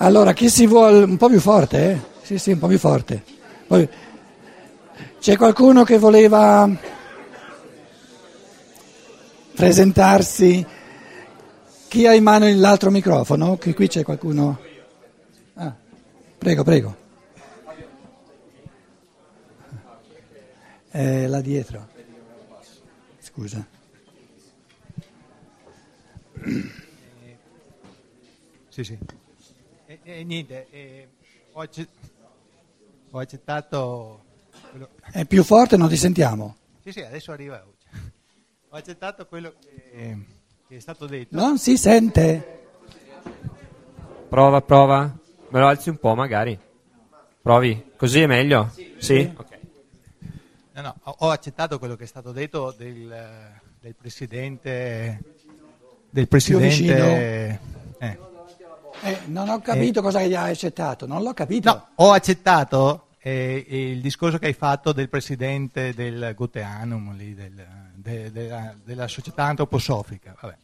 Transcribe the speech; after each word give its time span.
Allora, 0.00 0.32
chi 0.32 0.48
si 0.48 0.64
vuole 0.66 1.02
un 1.02 1.16
po' 1.16 1.28
più 1.28 1.40
forte, 1.40 1.90
eh? 1.90 2.00
Sì, 2.22 2.38
sì, 2.38 2.52
un 2.52 2.58
po' 2.60 2.68
più 2.68 2.78
forte. 2.78 3.20
Poi, 3.66 3.88
c'è 5.18 5.36
qualcuno 5.36 5.82
che 5.82 5.98
voleva 5.98 6.70
presentarsi? 9.56 10.64
Chi 11.88 12.06
ha 12.06 12.14
in 12.14 12.22
mano 12.22 12.48
l'altro 12.54 12.90
microfono? 12.90 13.58
Che 13.58 13.74
qui 13.74 13.88
c'è 13.88 14.04
qualcuno. 14.04 14.60
Ah, 15.54 15.74
prego, 16.38 16.62
prego. 16.62 16.96
Eh, 20.92 21.26
là 21.26 21.40
dietro. 21.40 21.88
Scusa. 23.18 23.66
Sì, 28.68 28.84
sì. 28.84 28.98
E, 30.08 30.20
e 30.20 30.24
niente, 30.24 30.66
e 30.70 31.08
ho, 31.52 31.60
accett- 31.60 31.88
ho 33.10 33.18
accettato... 33.18 34.24
quello- 34.70 34.88
È 35.12 35.26
più 35.26 35.44
forte, 35.44 35.76
non 35.76 35.88
ti 35.90 35.98
sentiamo. 35.98 36.56
Sì, 36.82 36.92
sì, 36.92 37.00
adesso 37.02 37.30
arriva. 37.30 37.62
Ho 38.70 38.76
accettato 38.76 39.26
quello 39.26 39.52
che, 39.60 40.16
che 40.66 40.76
è 40.76 40.80
stato 40.80 41.04
detto. 41.06 41.36
Non 41.36 41.58
si 41.58 41.76
sente. 41.76 42.56
Prova, 44.30 44.62
prova. 44.62 45.14
Me 45.50 45.60
lo 45.60 45.66
alzi 45.66 45.90
un 45.90 45.98
po' 45.98 46.14
magari. 46.14 46.58
Provi. 47.42 47.92
Così 47.96 48.20
è 48.20 48.26
meglio? 48.26 48.70
Sì? 48.98 49.30
Ok. 49.36 49.58
No, 50.72 50.80
no, 50.82 50.94
ho- 51.02 51.16
ho 51.18 51.28
accettato 51.30 51.78
quello 51.78 51.96
che 51.96 52.04
è 52.04 52.06
stato 52.06 52.32
detto 52.32 52.74
del, 52.76 53.14
del 53.80 53.94
presidente. 53.94 55.22
Del 56.08 56.28
presidente. 56.28 57.60
eh. 57.98 58.18
Eh, 59.02 59.18
non 59.26 59.48
ho 59.48 59.60
capito 59.60 60.02
cosa 60.02 60.22
gli 60.22 60.34
hai 60.34 60.50
accettato, 60.50 61.06
non 61.06 61.22
l'ho 61.22 61.32
capito. 61.34 61.70
No, 61.72 61.88
ho 62.06 62.12
accettato 62.12 63.08
eh, 63.20 63.64
il 63.68 64.00
discorso 64.00 64.38
che 64.38 64.46
hai 64.46 64.52
fatto 64.54 64.92
del 64.92 65.08
presidente 65.08 65.94
del 65.94 66.32
Goteanum, 66.36 67.14
lì, 67.16 67.34
del- 67.34 67.66
de- 67.94 68.30
della, 68.32 68.74
della 68.84 69.06
società 69.08 69.44
antroposofica. 69.44 70.34
Vabbè. 70.40 70.56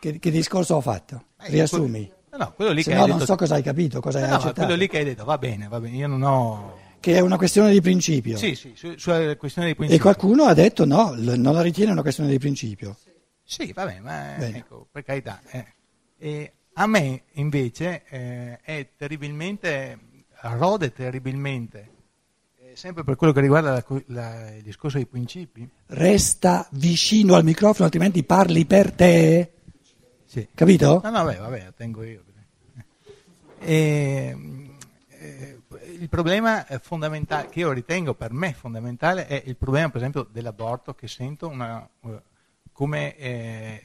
Che, 0.00 0.18
che 0.18 0.30
discorso 0.30 0.74
ho 0.76 0.80
fatto? 0.80 1.24
Eh, 1.40 1.50
Riassumi. 1.50 2.10
No, 2.32 2.38
no, 2.38 2.52
quello 2.52 2.72
lì 2.72 2.82
Se 2.82 2.90
che 2.90 2.96
no 2.96 3.02
hai 3.02 3.08
non 3.08 3.18
detto. 3.18 3.30
so 3.32 3.36
cosa 3.38 3.54
hai 3.54 3.62
capito, 3.62 4.00
cosa 4.00 4.18
No, 4.18 4.24
hai 4.24 4.30
no, 4.30 4.36
accettato. 4.36 4.60
quello 4.66 4.74
lì 4.76 4.88
che 4.88 4.98
hai 4.98 5.04
detto, 5.04 5.24
va 5.24 5.38
bene, 5.38 5.68
va 5.68 5.80
bene, 5.80 5.96
io 5.96 6.08
non 6.08 6.22
ho. 6.22 6.78
Che 6.98 7.14
è 7.14 7.20
una 7.20 7.36
questione 7.36 7.70
di 7.70 7.80
principio. 7.80 8.36
Sì, 8.36 8.54
sì, 8.54 8.72
su- 8.74 8.94
sulla 8.96 9.36
questione 9.36 9.66
dei 9.68 9.74
E 9.74 9.78
principi. 9.78 10.00
qualcuno 10.02 10.44
ha 10.44 10.54
detto 10.54 10.84
no, 10.86 11.12
l- 11.14 11.34
non 11.38 11.54
la 11.54 11.60
ritiene 11.62 11.92
una 11.92 12.00
questione 12.02 12.30
di 12.30 12.38
principio. 12.38 12.96
Sì, 13.44 13.72
va 13.72 13.84
bene, 13.84 14.00
ma 14.00 14.34
Bene. 14.38 14.56
ecco, 14.58 14.86
per 14.90 15.04
carità. 15.04 15.40
eh. 15.50 16.52
A 16.76 16.86
me 16.86 17.22
invece 17.34 18.02
eh, 18.08 18.58
è 18.60 18.88
terribilmente, 18.96 19.98
rode 20.40 20.92
terribilmente, 20.92 21.90
eh, 22.58 22.72
sempre 22.74 23.04
per 23.04 23.14
quello 23.14 23.32
che 23.32 23.40
riguarda 23.40 23.70
la 23.72 23.84
la- 24.06 24.50
il 24.54 24.62
discorso 24.62 24.96
dei 24.96 25.06
principi. 25.06 25.68
Resta 25.86 26.66
vicino 26.72 27.34
al 27.34 27.44
microfono, 27.44 27.84
altrimenti 27.84 28.24
parli 28.24 28.64
per 28.66 28.90
te. 28.92 29.52
Sì. 30.24 30.48
Capito? 30.52 31.00
No, 31.04 31.10
no, 31.10 31.22
vabbè, 31.24 31.38
vabbè, 31.38 31.62
la 31.64 31.72
tengo 31.72 32.02
io. 32.02 32.24
E, 33.60 34.36
eh, 35.08 35.58
il 36.00 36.08
problema 36.08 36.66
eh, 36.66 36.80
fondamentale, 36.80 37.48
che 37.50 37.60
io 37.60 37.70
ritengo 37.70 38.14
per 38.14 38.32
me 38.32 38.52
fondamentale, 38.52 39.26
è 39.28 39.42
il 39.46 39.56
problema, 39.56 39.88
per 39.88 39.98
esempio, 39.98 40.26
dell'aborto, 40.30 40.92
che 40.94 41.06
sento 41.06 41.46
una, 41.48 41.88
eh, 42.04 42.22
come 42.72 43.16
eh, 43.16 43.82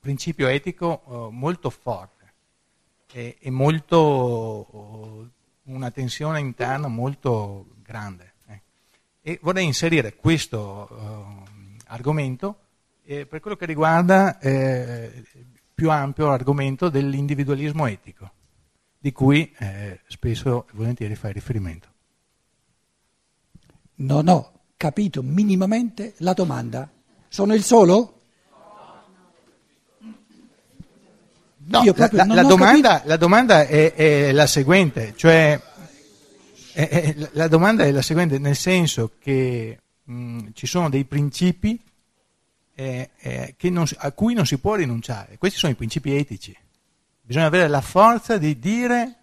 principio 0.00 0.48
etico 0.48 1.02
eh, 1.06 1.34
molto 1.34 1.70
forte 1.70 2.32
e, 3.12 3.36
molto, 3.50 3.96
oh, 3.96 5.30
una 5.64 5.90
tensione 5.90 6.40
interna 6.40 6.88
molto 6.88 7.66
grande. 7.82 8.32
eh. 8.46 8.60
E 9.22 9.38
vorrei 9.42 9.66
inserire 9.66 10.16
questo 10.16 10.88
eh, 10.88 11.78
argomento 11.88 12.58
eh, 13.04 13.26
per 13.26 13.40
quello 13.40 13.56
che 13.56 13.66
riguarda 13.66 14.38
eh, 14.38 15.24
più 15.74 15.90
ampio 15.90 16.30
argomento 16.30 16.88
dell'individualismo 16.88 17.86
etico, 17.86 18.30
di 18.98 19.12
cui 19.12 19.52
eh, 19.58 20.00
spesso 20.06 20.66
e 20.68 20.72
volentieri 20.74 21.14
fai 21.14 21.32
riferimento. 21.32 21.88
Non 23.96 24.28
ho 24.28 24.52
capito 24.76 25.22
minimamente 25.22 26.14
la 26.18 26.32
domanda. 26.32 26.90
Sono 27.28 27.54
il 27.54 27.62
solo? 27.62 28.19
No, 31.70 31.82
Io 31.82 31.94
la, 31.96 32.08
la- 32.12 32.24
non 32.24 32.34
la 32.36 32.42
domanda, 32.42 33.02
la 33.04 33.16
domanda 33.16 33.64
è, 33.66 33.94
è 33.94 34.32
la 34.32 34.46
seguente, 34.48 35.12
cioè 35.16 35.60
è- 36.72 36.88
è- 36.88 37.28
la- 37.32 37.46
domanda 37.48 37.84
è 37.84 37.90
la 37.92 38.02
seguente, 38.02 38.38
nel 38.38 38.56
senso 38.56 39.12
che 39.20 39.78
mh, 40.02 40.48
ci 40.52 40.66
sono 40.66 40.88
dei 40.88 41.04
principi 41.04 41.80
eh, 42.74 43.10
eh, 43.18 43.54
non 43.70 43.86
a 43.98 44.10
cui 44.12 44.34
non 44.34 44.46
si 44.46 44.58
può 44.58 44.74
rinunciare. 44.74 45.36
Questi 45.38 45.58
sono 45.58 45.72
i 45.72 45.76
principi 45.76 46.16
etici. 46.16 46.56
Bisogna 47.20 47.46
avere 47.46 47.68
la 47.68 47.82
forza 47.82 48.36
di 48.38 48.58
dire 48.58 49.16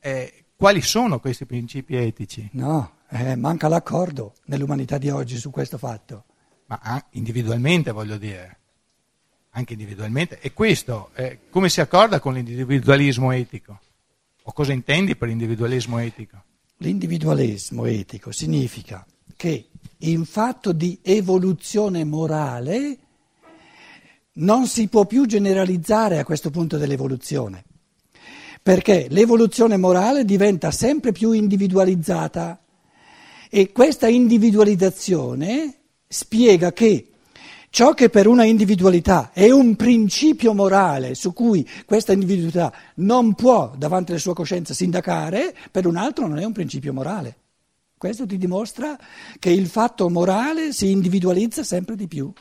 eh, 0.00 0.44
quali 0.56 0.80
sono 0.80 1.18
questi 1.20 1.44
principi 1.44 1.96
etici, 1.96 2.48
No, 2.52 2.92
eh, 3.10 3.36
manca 3.36 3.68
l'accordo 3.68 4.34
nell'umanità 4.46 4.96
di 4.98 5.10
oggi 5.10 5.36
su 5.36 5.50
questo 5.50 5.76
fatto. 5.76 6.24
ma 6.66 6.78
ah, 6.82 7.04
individualmente 7.10 7.90
voglio 7.90 8.16
dire, 8.16 8.60
anche 9.54 9.72
individualmente. 9.72 10.38
E 10.40 10.52
questo 10.52 11.10
eh, 11.14 11.40
come 11.50 11.68
si 11.68 11.80
accorda 11.80 12.20
con 12.20 12.34
l'individualismo 12.34 13.32
etico? 13.32 13.80
O 14.44 14.52
cosa 14.52 14.72
intendi 14.72 15.16
per 15.16 15.28
individualismo 15.28 15.98
etico? 15.98 16.42
L'individualismo 16.78 17.86
etico 17.86 18.30
significa 18.30 19.06
che 19.36 19.68
in 19.98 20.24
fatto 20.24 20.72
di 20.72 20.98
evoluzione 21.02 22.04
morale 22.04 22.98
non 24.34 24.66
si 24.66 24.88
può 24.88 25.06
più 25.06 25.26
generalizzare 25.26 26.18
a 26.18 26.24
questo 26.24 26.50
punto 26.50 26.76
dell'evoluzione, 26.76 27.64
perché 28.62 29.06
l'evoluzione 29.08 29.76
morale 29.76 30.24
diventa 30.24 30.70
sempre 30.70 31.12
più 31.12 31.30
individualizzata 31.32 32.60
e 33.48 33.70
questa 33.70 34.08
individualizzazione 34.08 35.74
spiega 36.08 36.72
che 36.72 37.13
ciò 37.74 37.92
che 37.92 38.08
per 38.08 38.28
una 38.28 38.44
individualità 38.44 39.32
è 39.32 39.50
un 39.50 39.74
principio 39.74 40.54
morale 40.54 41.16
su 41.16 41.32
cui 41.32 41.68
questa 41.84 42.12
individualità 42.12 42.72
non 42.96 43.34
può 43.34 43.74
davanti 43.76 44.12
alla 44.12 44.20
sua 44.20 44.32
coscienza 44.32 44.72
sindacare, 44.72 45.52
per 45.72 45.84
un 45.88 45.96
altro 45.96 46.28
non 46.28 46.38
è 46.38 46.44
un 46.44 46.52
principio 46.52 46.92
morale. 46.92 47.36
Questo 47.98 48.26
ti 48.26 48.38
dimostra 48.38 48.96
che 49.40 49.50
il 49.50 49.66
fatto 49.66 50.08
morale 50.08 50.72
si 50.72 50.92
individualizza 50.92 51.64
sempre 51.64 51.96
di 51.96 52.06
più. 52.06 52.32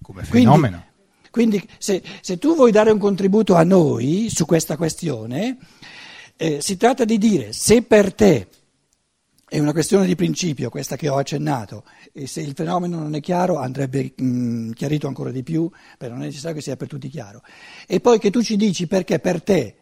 Come 0.00 0.24
Quindi- 0.28 0.46
fenomeno. 0.46 0.84
Quindi 1.32 1.68
se, 1.78 2.00
se 2.20 2.38
tu 2.38 2.54
vuoi 2.54 2.70
dare 2.70 2.92
un 2.92 2.98
contributo 3.00 3.56
a 3.56 3.64
noi 3.64 4.28
su 4.32 4.46
questa 4.46 4.76
questione, 4.76 5.58
eh, 6.36 6.60
si 6.60 6.76
tratta 6.76 7.04
di 7.04 7.18
dire 7.18 7.52
se 7.52 7.82
per 7.82 8.14
te 8.14 8.46
è 9.50 9.58
una 9.58 9.72
questione 9.72 10.06
di 10.06 10.14
principio, 10.14 10.70
questa 10.70 10.94
che 10.94 11.08
ho 11.08 11.16
accennato, 11.16 11.82
e 12.12 12.28
se 12.28 12.40
il 12.40 12.52
fenomeno 12.54 13.00
non 13.00 13.16
è 13.16 13.20
chiaro 13.20 13.58
andrebbe 13.58 14.12
mh, 14.16 14.70
chiarito 14.70 15.08
ancora 15.08 15.32
di 15.32 15.42
più, 15.42 15.68
perché 15.98 16.14
non 16.14 16.22
è 16.22 16.26
necessario 16.26 16.54
che 16.54 16.62
sia 16.62 16.76
per 16.76 16.86
tutti 16.86 17.08
chiaro. 17.08 17.42
E 17.88 17.98
poi 17.98 18.20
che 18.20 18.30
tu 18.30 18.44
ci 18.44 18.54
dici 18.54 18.86
perché 18.86 19.18
per 19.18 19.42
te 19.42 19.74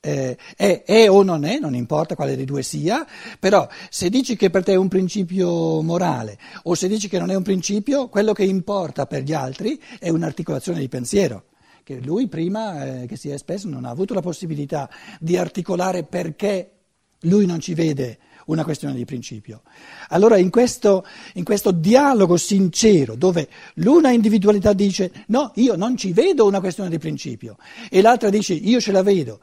eh, 0.00 0.36
è, 0.54 0.82
è 0.84 1.10
o 1.10 1.22
non 1.22 1.46
è, 1.46 1.58
non 1.58 1.74
importa 1.74 2.14
quale 2.14 2.36
dei 2.36 2.44
due 2.44 2.62
sia, 2.62 3.06
però 3.38 3.66
se 3.88 4.10
dici 4.10 4.36
che 4.36 4.50
per 4.50 4.64
te 4.64 4.72
è 4.72 4.76
un 4.76 4.88
principio 4.88 5.80
morale 5.80 6.38
o 6.64 6.74
se 6.74 6.86
dici 6.86 7.08
che 7.08 7.18
non 7.18 7.30
è 7.30 7.34
un 7.34 7.42
principio, 7.42 8.08
quello 8.08 8.34
che 8.34 8.44
importa 8.44 9.06
per 9.06 9.22
gli 9.22 9.32
altri 9.32 9.80
è 9.98 10.10
un'articolazione 10.10 10.78
di 10.78 10.88
pensiero. 10.88 11.44
Che 11.82 12.00
lui 12.00 12.28
prima 12.28 12.84
eh, 12.84 13.06
che 13.06 13.16
si 13.16 13.30
è 13.30 13.32
espresso 13.32 13.66
non 13.66 13.86
ha 13.86 13.88
avuto 13.88 14.12
la 14.12 14.20
possibilità 14.20 14.90
di 15.18 15.38
articolare 15.38 16.04
perché 16.04 16.72
lui 17.20 17.46
non 17.46 17.60
ci 17.60 17.72
vede 17.72 18.18
una 18.50 18.64
questione 18.64 18.94
di 18.94 19.04
principio. 19.04 19.62
Allora 20.08 20.36
in 20.36 20.50
questo, 20.50 21.06
in 21.34 21.44
questo 21.44 21.70
dialogo 21.70 22.36
sincero 22.36 23.14
dove 23.14 23.48
l'una 23.74 24.10
individualità 24.10 24.72
dice 24.72 25.24
no, 25.28 25.52
io 25.56 25.76
non 25.76 25.96
ci 25.96 26.12
vedo 26.12 26.46
una 26.46 26.60
questione 26.60 26.90
di 26.90 26.98
principio 26.98 27.56
e 27.88 28.02
l'altra 28.02 28.28
dice 28.28 28.54
io 28.54 28.80
ce 28.80 28.92
la 28.92 29.02
vedo, 29.02 29.40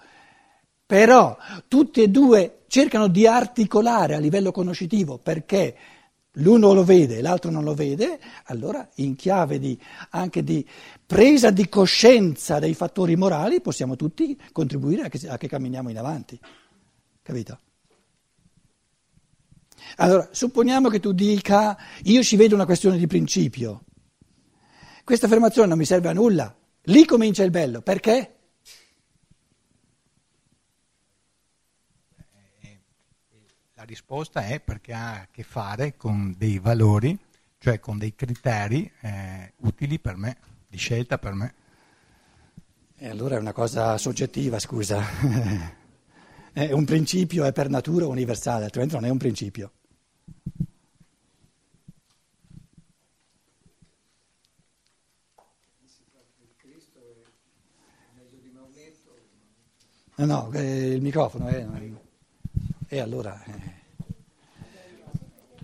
però 0.86 1.38
tutti 1.68 2.02
e 2.02 2.10
due 2.10 2.60
cercano 2.68 3.08
di 3.08 3.26
articolare 3.26 4.16
a 4.16 4.20
livello 4.20 4.52
conoscitivo 4.52 5.18
perché 5.18 5.76
l'uno 6.40 6.74
lo 6.74 6.84
vede 6.84 7.18
e 7.18 7.22
l'altro 7.22 7.50
non 7.50 7.64
lo 7.64 7.74
vede, 7.74 8.20
allora 8.46 8.88
in 8.96 9.16
chiave 9.16 9.58
di, 9.58 9.80
anche 10.12 10.44
di 10.44 10.66
presa 11.06 11.50
di 11.50 11.68
coscienza 11.70 12.60
dei 12.60 12.74
fattori 12.74 13.16
morali 13.16 13.62
possiamo 13.62 13.96
tutti 13.96 14.38
contribuire 14.52 15.04
a 15.04 15.10
che, 15.10 15.28
a 15.28 15.38
che 15.38 15.48
camminiamo 15.48 15.90
in 15.90 15.98
avanti. 15.98 16.40
Capito? 17.24 17.60
Allora, 19.98 20.30
supponiamo 20.32 20.90
che 20.90 21.00
tu 21.00 21.12
dica 21.12 21.78
io 22.04 22.24
ci 22.24 22.36
vedo 22.36 22.56
una 22.56 22.66
questione 22.66 22.98
di 22.98 23.08
principio. 23.08 23.84
Questa 25.04 25.26
affermazione 25.26 25.68
non 25.70 25.78
mi 25.78 25.86
serve 25.86 26.10
a 26.10 26.14
nulla 26.14 26.56
Lì 26.90 27.06
comincia 27.06 27.44
il 27.44 27.52
bello, 27.52 27.82
perché? 27.82 28.36
La 33.74 33.84
risposta 33.84 34.46
è 34.46 34.62
perché 34.62 34.94
ha 34.94 35.12
a 35.20 35.28
che 35.30 35.44
fare 35.44 35.98
con 35.98 36.34
dei 36.38 36.60
valori, 36.60 37.18
cioè 37.60 37.82
con 37.82 37.98
dei 37.98 38.16
criteri 38.16 38.90
eh, 39.02 39.54
utili 39.58 40.00
per 40.00 40.16
me, 40.16 40.38
di 40.66 40.78
scelta 40.78 41.18
per 41.18 41.34
me. 41.34 41.54
E 42.96 43.10
allora 43.10 43.36
è 43.36 43.40
una 43.40 43.54
cosa 43.54 43.98
soggettiva, 43.98 44.58
scusa. 44.58 45.04
è 46.66 46.72
un 46.72 46.86
principio 46.86 47.46
è 47.46 47.52
per 47.52 47.70
natura 47.70 48.08
universale, 48.08 48.64
altrimenti 48.64 48.96
non 48.96 49.06
è 49.06 49.10
un 49.10 49.18
principio. 49.20 49.72
No, 60.16 60.26
no, 60.26 60.52
eh, 60.54 60.94
il 60.94 61.02
microfono. 61.02 61.48
Eh, 61.48 61.94
e 62.88 63.00
allora... 63.00 63.40
Eh. 63.44 63.76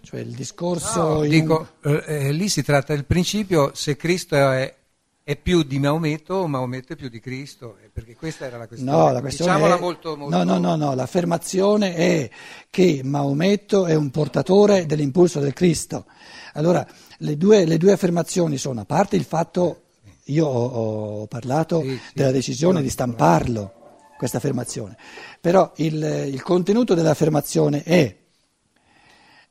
Cioè 0.01 0.19
il 0.19 0.35
discorso... 0.35 1.01
No, 1.01 1.21
dico, 1.21 1.69
eh, 1.81 2.03
eh, 2.05 2.31
lì 2.31 2.47
si 2.49 2.61
tratta 2.61 2.93
del 2.93 3.05
principio 3.05 3.73
se 3.73 3.95
Cristo 3.95 4.35
è, 4.35 4.75
è, 5.23 5.35
più 5.35 5.63
di 5.63 5.79
Maometto 5.79 6.35
o 6.35 6.47
Maometto 6.47 6.93
è 6.93 6.95
più 6.95 7.09
di 7.09 7.19
Cristo, 7.19 7.77
eh, 7.83 7.89
perché 7.91 8.15
questa 8.15 8.45
era 8.45 8.57
la 8.57 8.67
questione. 8.67 8.97
No, 8.97 9.11
la 9.11 9.21
questione 9.21 9.53
è, 9.53 9.79
molto, 9.79 10.15
molto... 10.15 10.35
no, 10.35 10.43
no, 10.43 10.57
no, 10.57 10.75
no, 10.75 10.93
l'affermazione 10.93 11.95
è 11.95 12.29
che 12.69 13.01
Maometto 13.03 13.85
è 13.85 13.95
un 13.95 14.09
portatore 14.09 14.85
dell'impulso 14.85 15.39
del 15.39 15.53
Cristo. 15.53 16.05
Allora, 16.53 16.85
le 17.17 17.37
due, 17.37 17.65
le 17.65 17.77
due 17.77 17.93
affermazioni 17.93 18.57
sono, 18.57 18.81
a 18.81 18.85
parte 18.85 19.15
il 19.15 19.23
fatto, 19.23 19.83
io 20.25 20.45
ho, 20.45 21.21
ho 21.21 21.27
parlato 21.27 21.81
sì, 21.81 21.89
sì, 21.89 21.99
della 22.13 22.31
decisione 22.31 22.81
di 22.81 22.89
stamparlo 22.89 23.73
questa 24.17 24.37
affermazione. 24.37 24.97
Però 25.39 25.71
il, 25.77 26.29
il 26.31 26.41
contenuto 26.41 26.93
dell'affermazione 26.93 27.83
è 27.83 28.15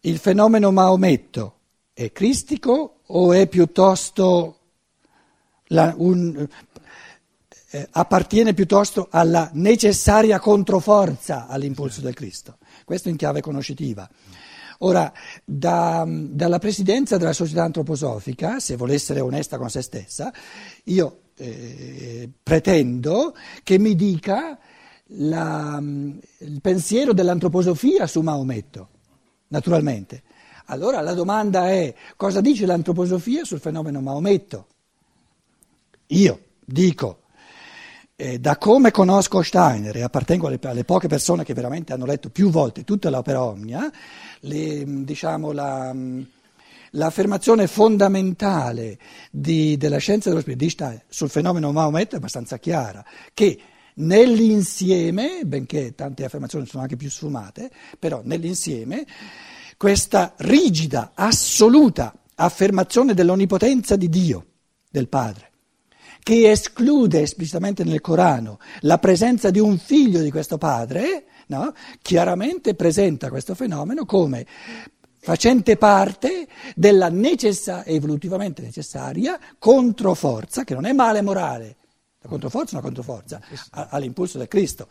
il 0.04 0.18
fenomeno 0.18 0.72
Maometto 0.72 1.58
è 1.92 2.10
cristico 2.10 3.00
o 3.06 3.32
è 3.32 3.46
piuttosto 3.46 4.61
la, 5.72 5.94
un, 5.96 6.46
eh, 7.70 7.88
appartiene 7.90 8.54
piuttosto 8.54 9.08
alla 9.10 9.50
necessaria 9.54 10.38
controforza 10.38 11.46
all'impulso 11.48 12.00
del 12.00 12.14
Cristo? 12.14 12.58
Questo 12.84 13.08
in 13.08 13.16
chiave 13.16 13.40
conoscitiva. 13.40 14.08
Ora, 14.78 15.12
da, 15.44 16.04
dalla 16.06 16.58
presidenza 16.58 17.16
della 17.16 17.32
società 17.32 17.62
antroposofica, 17.62 18.58
se 18.58 18.76
vuole 18.76 18.94
essere 18.94 19.20
onesta 19.20 19.56
con 19.56 19.70
se 19.70 19.80
stessa, 19.80 20.32
io 20.84 21.20
eh, 21.36 22.28
pretendo 22.42 23.34
che 23.62 23.78
mi 23.78 23.94
dica 23.94 24.58
la, 25.14 25.80
il 25.80 26.60
pensiero 26.60 27.12
dell'antroposofia 27.12 28.06
su 28.06 28.20
Maometto, 28.22 28.88
naturalmente. 29.48 30.22
Allora 30.66 31.00
la 31.00 31.14
domanda 31.14 31.70
è 31.70 31.94
cosa 32.16 32.40
dice 32.40 32.66
l'antroposofia 32.66 33.44
sul 33.44 33.60
fenomeno 33.60 34.00
Maometto? 34.00 34.66
Io 36.12 36.40
dico, 36.64 37.22
eh, 38.16 38.38
da 38.38 38.56
come 38.56 38.90
conosco 38.90 39.42
Steiner 39.42 39.96
e 39.96 40.02
appartengo 40.02 40.46
alle, 40.46 40.58
alle, 40.62 40.84
poche 40.84 41.08
persone 41.08 41.44
che 41.44 41.54
veramente 41.54 41.92
hanno 41.92 42.06
letto 42.06 42.30
più 42.30 42.50
volte 42.50 42.84
tutta 42.84 43.10
l'opera 43.10 43.42
Omnia, 43.42 43.90
le, 44.40 44.84
diciamo 45.04 45.52
la 45.52 45.94
L'affermazione 46.96 47.68
fondamentale 47.68 48.98
di, 49.30 49.78
della 49.78 49.96
scienza 49.96 50.28
dello 50.28 50.42
spirito 50.42 50.64
di 50.64 50.70
Stein 50.70 51.02
sul 51.08 51.30
fenomeno 51.30 51.72
Maometto 51.72 52.16
è 52.16 52.18
abbastanza 52.18 52.58
chiara, 52.58 53.02
che 53.32 53.58
nell'insieme, 53.94 55.40
benché 55.46 55.94
tante 55.94 56.22
affermazioni 56.22 56.66
sono 56.66 56.82
anche 56.82 56.96
più 56.96 57.08
sfumate, 57.08 57.70
però 57.98 58.20
nell'insieme 58.22 59.06
questa 59.78 60.34
rigida, 60.36 61.12
assoluta 61.14 62.14
affermazione 62.34 63.14
dell'onnipotenza 63.14 63.96
di 63.96 64.10
Dio, 64.10 64.46
del 64.90 65.08
Padre, 65.08 65.51
che 66.22 66.50
esclude 66.50 67.20
esplicitamente 67.22 67.82
nel 67.84 68.00
Corano 68.00 68.58
la 68.80 68.98
presenza 68.98 69.50
di 69.50 69.58
un 69.58 69.78
figlio 69.78 70.20
di 70.20 70.30
questo 70.30 70.56
Padre, 70.56 71.24
no? 71.48 71.74
chiaramente 72.00 72.74
presenta 72.74 73.28
questo 73.28 73.54
fenomeno 73.54 74.04
come 74.04 74.46
facente 75.18 75.76
parte 75.76 76.46
della 76.74 77.08
necessa, 77.08 77.84
evolutivamente 77.84 78.62
necessaria 78.62 79.38
controforza, 79.58 80.64
che 80.64 80.74
non 80.74 80.84
è 80.84 80.92
male 80.92 81.22
morale, 81.22 81.76
la 82.20 82.28
controforza 82.28 82.70
è 82.70 82.74
una 82.74 82.82
controforza 82.82 83.40
all'impulso 83.70 84.38
del 84.38 84.48
Cristo. 84.48 84.88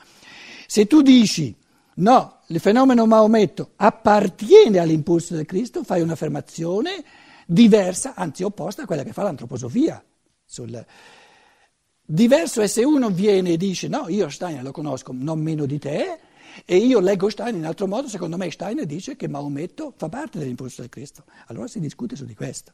Se 0.68 0.86
tu 0.86 1.01
dici 1.01 1.56
no, 1.95 2.39
il 2.48 2.60
fenomeno 2.60 3.06
Maometto 3.06 3.72
appartiene 3.77 4.80
all'impulso 4.80 5.34
del 5.36 5.45
Cristo, 5.45 5.84
fai 5.84 6.01
un'affermazione 6.01 7.04
diversa, 7.45 8.16
anzi 8.16 8.44
opposta 8.44 8.84
a 8.84 8.86
quella 8.86 9.04
che 9.04 9.13
fa 9.13 9.24
l'antroposofia. 9.24 10.04
Sul... 10.45 10.86
Diverso 12.13 12.60
è 12.60 12.68
se 12.68 12.84
uno 12.84 13.10
viene 13.10 13.52
e 13.52 13.58
dice 13.58 13.88
no, 13.88 14.10
io 14.10 14.28
Steiner 14.28 14.62
lo 14.63 14.72
conosco 14.72 15.13
non 15.16 15.40
meno 15.40 15.66
di 15.66 15.80
te, 15.80 16.19
e 16.66 16.75
io 16.75 17.00
leggo 17.00 17.30
Steiner 17.30 17.56
in 17.56 17.66
altro 17.66 17.88
modo, 17.88 18.10
secondo 18.10 18.36
me 18.36 18.52
Steiner 18.52 18.86
dice 18.86 19.16
che 19.16 19.30
Maometto 19.30 19.94
fa 19.96 20.10
parte 20.10 20.38
dell'impulso 20.38 20.81
del 20.81 20.90
Cristo. 20.90 21.24
Allora 21.46 21.68
si 21.68 21.80
discute 21.80 22.18
su 22.18 22.25
di 22.25 22.36
questo. 22.36 22.74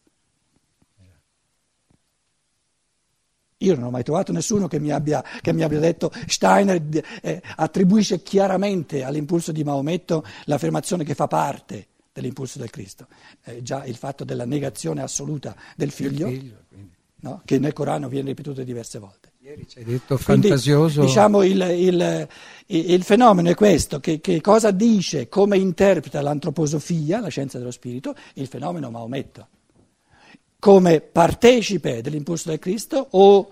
Io 3.57 3.75
non 3.75 3.84
ho 3.84 3.89
mai 3.92 4.01
trovato 4.01 4.31
nessuno 4.31 4.68
che 4.68 4.80
mi 4.80 4.89
abbia, 4.89 5.24
che 5.39 5.54
mi 5.54 5.62
abbia 5.62 5.78
detto 5.78 6.12
Steiner 6.25 6.81
eh, 7.22 7.39
attribuisce 7.57 8.24
chiaramente 8.24 9.04
all'impulso 9.04 9.51
di 9.51 9.63
Maometto 9.63 10.25
l'affermazione 10.45 11.04
che 11.04 11.13
fa 11.13 11.28
parte 11.28 11.89
dell'impulso 12.12 12.57
del 12.57 12.72
Cristo. 12.72 13.06
Eh, 13.44 13.62
già 13.62 13.86
il 13.86 13.98
fatto 13.98 14.24
della 14.24 14.45
negazione 14.45 15.04
assoluta 15.04 15.56
del 15.75 15.92
figlio, 15.92 16.28
figlio 16.28 16.66
no? 17.19 17.41
che 17.45 17.59
nel 17.59 17.73
Corano 17.73 18.07
viene 18.09 18.29
ripetuto 18.29 18.63
diverse 18.63 18.99
volte. 18.99 19.31
Ieri 19.39 19.67
ci 19.67 19.79
hai 19.79 19.85
detto 19.85 20.17
fantasioso. 20.17 21.01
Quindi, 21.01 21.07
diciamo 21.07 21.43
il, 21.43 21.61
il, 21.61 22.27
il, 22.67 22.91
il, 22.91 23.03
fenomeno 23.03 23.49
è 23.49 23.55
questo, 23.55 23.99
che, 23.99 24.19
che, 24.19 24.41
cosa 24.41 24.71
dice, 24.71 25.29
come 25.29 25.57
interpreta 25.57 26.21
l'antroposofia, 26.21 27.19
la 27.19 27.29
scienza 27.29 27.57
dello 27.57 27.71
spirito, 27.71 28.15
il 28.33 28.47
fenomeno 28.47 28.91
Maometto. 28.91 29.47
Come 30.59 31.01
partecipe 31.01 32.01
dell'impulso 32.01 32.49
del 32.49 32.59
Cristo 32.59 33.07
o 33.11 33.51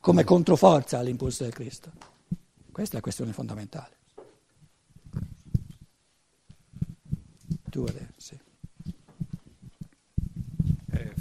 come 0.00 0.24
controforza 0.24 0.98
all'impulso 0.98 1.44
del 1.44 1.54
Cristo. 1.54 1.90
Questa 2.70 2.92
è 2.92 2.96
la 2.96 3.02
questione 3.02 3.32
fondamentale. 3.32 3.94
Tu 7.70 7.82
adesso, 7.82 8.12
sì. 8.16 8.38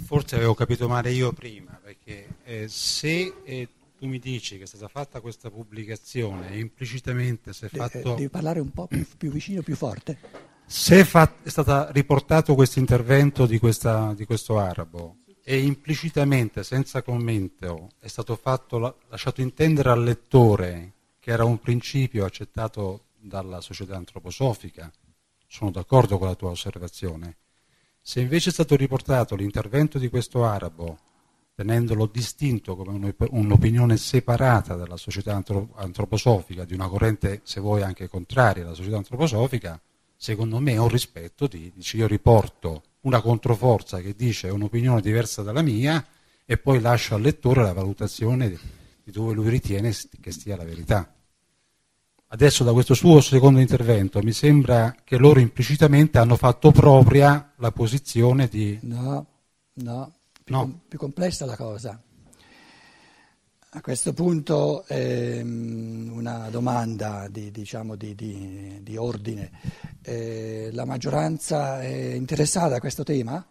Eh, 0.05 0.07
forse 0.07 0.35
avevo 0.35 0.53
capito 0.53 0.87
male 0.87 1.11
io 1.11 1.33
prima, 1.33 1.79
perché 1.83 2.27
eh, 2.43 2.67
se 2.67 3.33
eh, 3.43 3.67
tu 3.97 4.05
mi 4.05 4.19
dici 4.19 4.57
che 4.57 4.63
è 4.63 4.67
stata 4.67 4.87
fatta 4.87 5.19
questa 5.19 5.49
pubblicazione 5.49 6.57
implicitamente 6.57 7.51
si 7.51 7.65
è 7.65 7.69
eh, 7.71 7.77
fatto... 7.77 8.13
Devi 8.13 8.29
parlare 8.29 8.59
un 8.59 8.71
po' 8.71 8.87
più, 8.87 9.05
più 9.17 9.31
vicino, 9.31 9.61
più 9.61 9.75
forte. 9.75 10.17
Se 10.65 10.99
è, 10.99 11.03
fat... 11.03 11.43
è 11.43 11.49
stato 11.49 11.91
riportato 11.91 12.55
questo 12.55 12.79
intervento 12.79 13.45
di, 13.45 13.57
questa... 13.57 14.13
di, 14.13 14.25
questo 14.25 14.59
arabo 14.59 15.17
e 15.47 15.59
implicitamente, 15.59 16.63
senza 16.63 17.03
commento, 17.03 17.91
è 17.99 18.07
stato 18.07 18.35
fatto, 18.35 18.97
lasciato 19.09 19.41
intendere 19.41 19.91
al 19.91 20.03
lettore 20.03 20.93
che 21.19 21.31
era 21.31 21.45
un 21.45 21.59
principio 21.59 22.25
accettato 22.25 23.05
dalla 23.15 23.61
società 23.61 23.95
antroposofica, 23.95 24.91
sono 25.47 25.69
d'accordo 25.69 26.17
con 26.17 26.27
la 26.27 26.35
tua 26.35 26.49
osservazione. 26.49 27.37
Se 28.07 28.19
invece 28.19 28.51
è 28.51 28.53
stato 28.53 28.75
riportato 28.75 29.35
l'intervento 29.35 29.97
di 29.97 30.09
questo 30.09 30.45
arabo 30.45 30.99
tenendolo 31.55 32.05
distinto 32.05 32.75
come 32.75 33.15
un'opinione 33.17 33.97
separata 33.97 34.75
dalla 34.75 34.95
società 34.95 35.41
antroposofica, 35.73 36.65
di 36.65 36.75
una 36.75 36.87
corrente, 36.87 37.41
se 37.43 37.59
vuoi, 37.59 37.81
anche 37.81 38.07
contraria 38.07 38.63
alla 38.63 38.75
società 38.75 38.97
antroposofica, 38.97 39.81
secondo 40.15 40.59
me 40.59 40.73
è 40.73 40.77
un 40.77 40.87
rispetto 40.87 41.47
di, 41.47 41.71
dice 41.73 41.97
io 41.97 42.05
riporto 42.05 42.83
una 43.01 43.21
controforza 43.21 43.99
che 44.01 44.13
dice 44.15 44.49
un'opinione 44.49 45.01
diversa 45.01 45.41
dalla 45.41 45.63
mia 45.63 46.05
e 46.45 46.57
poi 46.59 46.79
lascio 46.81 47.15
al 47.15 47.21
lettore 47.21 47.63
la 47.63 47.73
valutazione 47.73 48.49
di 49.03 49.11
dove 49.11 49.33
lui 49.33 49.49
ritiene 49.49 49.91
che 50.21 50.31
stia 50.31 50.55
la 50.55 50.63
verità. 50.63 51.11
Adesso 52.27 52.63
da 52.63 52.73
questo 52.73 52.95
suo 52.95 53.21
secondo 53.21 53.59
intervento 53.59 54.21
mi 54.21 54.33
sembra 54.33 54.95
che 55.03 55.17
loro 55.17 55.39
implicitamente 55.39 56.17
hanno 56.17 56.35
fatto 56.35 56.71
propria 56.71 57.53
la 57.65 57.71
posizione 57.71 58.47
di... 58.47 58.77
No, 58.83 59.25
no, 59.73 60.13
più, 60.43 60.53
no. 60.53 60.61
com- 60.61 60.79
più 60.87 60.99
complessa 60.99 61.45
la 61.45 61.55
cosa. 61.55 61.99
A 63.69 63.81
questo 63.81 64.13
punto 64.13 64.85
ehm, 64.87 66.11
una 66.13 66.49
domanda 66.49 67.27
di, 67.27 67.51
diciamo, 67.51 67.95
di, 67.95 68.15
di, 68.15 68.79
di 68.81 68.95
ordine. 68.95 69.51
Eh, 70.01 70.69
la 70.71 70.85
maggioranza 70.85 71.81
è 71.81 72.13
interessata 72.13 72.75
a 72.75 72.79
questo 72.79 73.03
tema? 73.03 73.45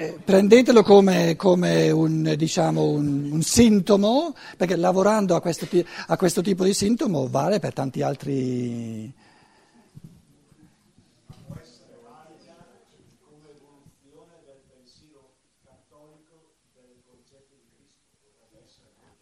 Eh, 0.00 0.16
prendetelo 0.24 0.84
come, 0.84 1.34
come 1.34 1.90
un, 1.90 2.34
diciamo, 2.36 2.84
un, 2.84 3.32
un, 3.32 3.42
sintomo, 3.42 4.32
perché 4.56 4.76
lavorando 4.76 5.34
a 5.34 5.40
questo, 5.40 5.66
a 6.06 6.16
questo 6.16 6.40
tipo 6.40 6.62
di 6.62 6.72
sintomo 6.72 7.26
vale 7.26 7.58
per 7.58 7.72
tanti 7.72 8.00
altri. 8.00 9.12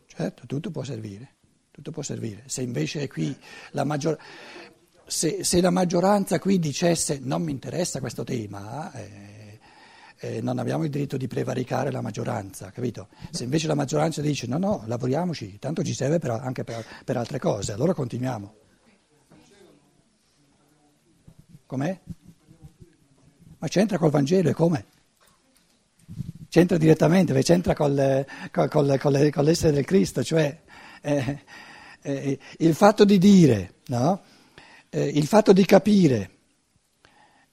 Certo, 0.05 0.47
tutto 0.47 0.71
può 0.71 0.85
servire, 0.85 1.37
tutto 1.71 1.91
può 1.91 2.03
servire. 2.03 2.43
Se 2.45 2.61
invece 2.61 3.09
qui 3.09 3.35
la 3.71 3.85
maggior... 3.85 4.19
se, 5.07 5.43
se, 5.43 5.61
la 5.63 5.71
maggioranza 5.71 6.39
qui 6.39 6.59
dicesse 6.59 7.19
non 7.23 7.43
mi 7.43 7.51
interessa 7.51 7.99
questo 8.01 8.25
tema, 8.25 8.93
eh, 8.93 9.36
eh, 10.19 10.41
non 10.41 10.59
abbiamo 10.59 10.85
il 10.85 10.91
diritto 10.91 11.17
di 11.17 11.27
prevaricare 11.27 11.91
la 11.91 12.01
maggioranza, 12.01 12.71
capito? 12.71 13.09
Se 13.31 13.45
invece 13.45 13.67
la 13.67 13.75
maggioranza 13.75 14.21
dice 14.21 14.47
no, 14.47 14.59
no, 14.59 14.83
lavoriamoci, 14.87 15.59
tanto 15.59 15.83
ci 15.83 15.95
serve 15.95 16.19
per, 16.19 16.31
anche 16.31 16.65
per, 16.65 16.85
per 17.05 17.17
altre 17.17 17.39
cose, 17.39 17.73
allora 17.73 17.95
continuiamo. 17.95 18.55
Com'è? 21.67 22.01
Ma 23.59 23.69
c'entra 23.69 23.99
col 23.99 24.11
Vangelo 24.11 24.49
e 24.51 24.53
come? 24.53 24.87
c'entra 26.49 26.79
direttamente, 26.79 27.35
c'entra 27.43 27.75
col, 27.75 28.25
col, 28.51 28.99
col, 28.99 28.99
con 28.99 29.45
l'essere 29.45 29.73
del 29.73 29.85
Cristo, 29.85 30.23
cioè 30.23 30.59
eh, 31.03 31.39
eh, 32.01 32.39
il 32.59 32.75
fatto 32.75 33.05
di 33.05 33.19
dire, 33.19 33.75
no? 33.89 34.23
eh, 34.89 35.07
il 35.07 35.27
fatto 35.27 35.53
di 35.53 35.67
capire 35.67 36.31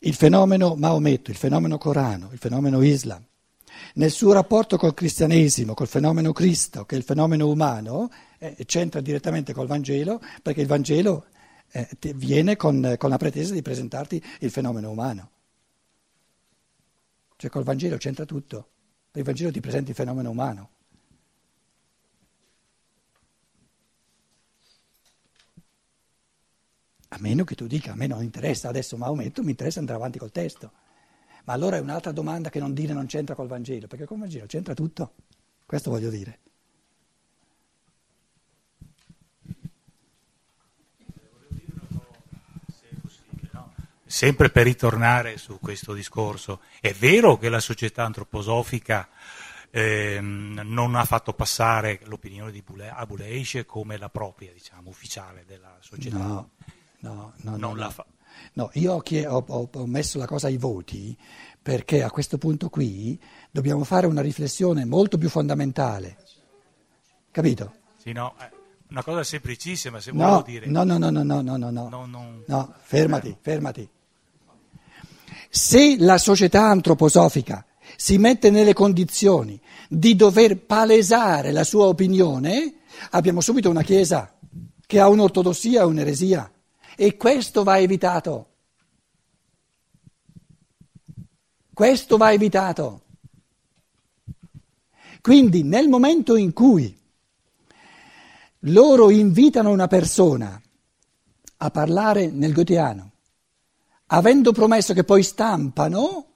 il 0.05 0.13
fenomeno 0.15 0.75
Maometto, 0.75 1.31
il 1.31 1.38
fenomeno 1.38 1.77
Corano, 1.77 2.29
il 2.31 2.39
fenomeno 2.39 2.81
Islam, 2.81 3.24
nel 3.95 4.12
suo 4.12 4.33
rapporto 4.33 4.77
col 4.77 4.93
cristianesimo, 4.93 5.74
col 5.74 5.88
fenomeno 5.88 6.31
Cristo, 6.31 6.86
che 6.86 6.95
è 6.95 6.98
il 6.98 7.03
fenomeno 7.03 7.48
umano, 7.48 8.10
eh, 8.38 8.55
c'entra 8.65 9.01
direttamente 9.01 9.53
col 9.53 9.67
Vangelo, 9.67 10.22
perché 10.41 10.62
il 10.62 10.67
Vangelo 10.67 11.25
eh, 11.72 11.88
viene 12.15 12.55
con, 12.55 12.95
con 12.98 13.10
la 13.10 13.17
pretesa 13.17 13.53
di 13.53 13.62
presentarti 13.62 14.22
il 14.39 14.51
fenomeno 14.51 14.89
umano. 14.89 15.29
Cioè 17.36 17.50
col 17.50 17.63
Vangelo 17.63 17.98
c'entra 17.98 18.25
tutto. 18.25 18.69
Il 19.13 19.24
Vangelo 19.24 19.51
ti 19.51 19.60
presenta 19.60 19.89
il 19.91 19.95
fenomeno 19.95 20.29
umano. 20.29 20.69
A 27.13 27.17
meno 27.20 27.43
che 27.43 27.53
tu 27.53 27.67
dica, 27.67 27.91
a 27.91 27.96
me 27.96 28.08
non 28.08 28.24
interessa 28.24 28.70
adesso 28.70 28.98
Maometto, 28.98 29.43
mi 29.43 29.51
interessa 29.51 29.77
andare 29.77 30.00
avanti 30.00 30.17
col 30.17 30.32
testo. 30.32 30.72
Ma 31.46 31.53
allora 31.53 31.77
è 31.77 31.79
un'altra 31.79 32.12
domanda 32.12 32.50
che 32.50 32.60
non 32.60 32.74
dire 32.74 32.91
non 32.93 33.05
c'entra 33.05 33.36
col 33.36 33.48
Vangelo, 33.48 33.86
perché 33.86 34.05
col 34.05 34.17
Vangelo 34.17 34.48
c'entra 34.48 34.74
tutto. 34.74 35.13
Questo 35.63 35.91
voglio 35.91 36.10
dire. 36.10 36.39
sempre 44.05 44.51
per 44.51 44.65
ritornare 44.65 45.38
su 45.38 45.58
questo 45.60 45.91
discorso, 45.93 46.62
è 46.79 46.93
vero 46.93 47.36
che 47.39 47.50
la 47.50 47.60
società 47.60 48.05
antroposofica 48.05 49.10
eh, 49.72 50.20
non 50.22 50.93
ha 50.93 51.03
fatto 51.03 51.34
passare 51.34 52.00
l'opinione 52.03 52.51
di 52.51 52.63
Abuleish 52.63 53.63
come 53.65 53.98
la 53.98 54.10
propria, 54.10 54.53
diciamo, 54.53 54.91
ufficiale 54.91 55.46
della 55.48 55.75
società. 55.79 56.17
No, 56.17 56.51
no, 57.12 57.33
no. 57.38 57.57
no, 57.57 57.74
no. 57.74 57.89
Fa... 57.89 58.05
no 58.53 58.69
io 58.74 58.93
ho, 58.93 59.43
ho, 59.48 59.69
ho, 59.72 59.86
messo 59.86 60.17
la 60.17 60.25
cosa 60.25 60.48
ai 60.48 60.57
voti 60.57 61.17
perché 61.62 62.03
a 62.03 62.12
questo 62.12 62.38
punto 62.38 62.69
qui 62.69 63.19
dobbiamo 63.51 63.83
fare 63.83 64.07
una 64.07 64.22
riflessione 64.22 64.86
molto 64.86 65.17
più 65.17 65.29
fondamentale. 65.29 66.17
Capito? 67.31 67.74
Sì, 67.98 68.12
no. 68.12 68.36
Eh 68.39 68.62
una 68.93 69.03
cosa 69.03 69.24
semplicissima, 69.24 70.00
se 70.00 70.12
no, 70.12 70.27
vuoi 70.27 70.43
dire. 70.43 70.67
No, 70.67 70.83
no, 70.83 71.00
no, 71.00 71.10
no, 71.10 71.24
no, 71.24 71.41
no, 71.41 71.57
no, 71.57 71.72
no. 71.72 71.89
no, 71.89 72.05
no. 72.05 72.43
no 72.45 72.74
fermati, 72.83 73.36
fermati. 73.41 73.89
Se 75.50 75.95
la 75.98 76.19
società 76.19 76.67
antroposofica 76.67 77.65
si 77.95 78.19
mette 78.19 78.51
nelle 78.51 78.74
condizioni 78.74 79.60
di 79.89 80.15
dover 80.15 80.60
palesare 80.60 81.51
la 81.51 81.63
sua 81.63 81.86
opinione, 81.86 82.81
abbiamo 83.12 83.41
subito 83.41 83.67
una 83.67 83.81
Chiesa 83.81 84.31
che 84.86 85.00
ha 85.00 85.07
un'ortodossia 85.07 85.81
e 85.81 85.86
un'eresia 85.86 86.51
e 86.96 87.18
questo 87.18 87.64
va 87.64 87.80
evitato. 87.80 88.48
Questo 91.74 92.18
va 92.18 92.32
evitato. 92.32 93.02
Quindi 95.22 95.64
nel 95.64 95.88
momento 95.88 96.36
in 96.36 96.54
cui 96.54 96.96
loro 98.68 99.10
invitano 99.10 99.72
una 99.72 99.88
persona 99.88 100.62
a 101.58 101.72
parlare 101.72 102.30
nel 102.30 102.54
goteano, 102.54 103.12
avendo 104.08 104.52
promesso 104.52 104.94
che 104.94 105.04
poi 105.04 105.24
stampano, 105.24 106.28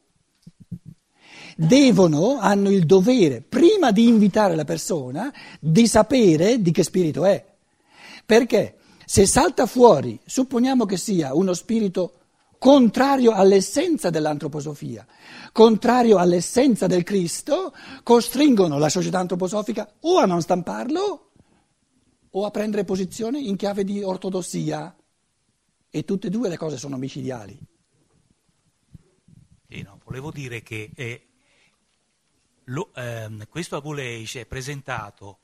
devono, 1.56 2.38
hanno 2.40 2.70
il 2.70 2.86
dovere, 2.86 3.42
prima 3.42 3.92
di 3.92 4.08
invitare 4.08 4.56
la 4.56 4.64
persona, 4.64 5.34
di 5.60 5.88
sapere 5.88 6.62
di 6.62 6.72
che 6.72 6.84
spirito 6.84 7.26
è. 7.26 7.44
Perché 8.26 8.78
se 9.10 9.26
salta 9.26 9.68
fuori, 9.68 10.20
supponiamo 10.26 10.84
che 10.84 10.98
sia 10.98 11.34
uno 11.34 11.54
spirito 11.54 12.16
contrario 12.58 13.32
all'essenza 13.32 14.10
dell'antroposofia, 14.10 15.08
contrario 15.54 16.18
all'essenza 16.18 16.88
del 16.88 17.04
Cristo, 17.04 17.74
costringono 18.04 18.78
la 18.78 18.90
società 18.90 19.20
antroposofica 19.20 19.90
o 20.02 20.18
a 20.18 20.26
non 20.26 20.42
stamparlo 20.42 21.32
o 22.30 22.46
a 22.46 22.52
prendere 22.52 22.84
posizione 22.84 23.40
in 23.40 23.56
chiave 23.56 23.86
di 23.86 24.04
ortodossia. 24.04 24.94
E 25.90 26.04
tutte 26.04 26.28
e 26.28 26.30
due 26.30 26.50
le 26.50 26.58
cose 26.58 26.76
sono 26.78 26.98
micidiali. 26.98 27.58
Sì, 29.70 29.82
no, 29.84 30.02
volevo 30.04 30.32
dire 30.32 30.62
che 30.62 30.92
eh, 30.94 31.28
lo, 32.66 32.92
ehm, 32.94 33.48
questo 33.48 33.78
Abuleish 33.78 34.36
è 34.36 34.46
presentato 34.46 35.40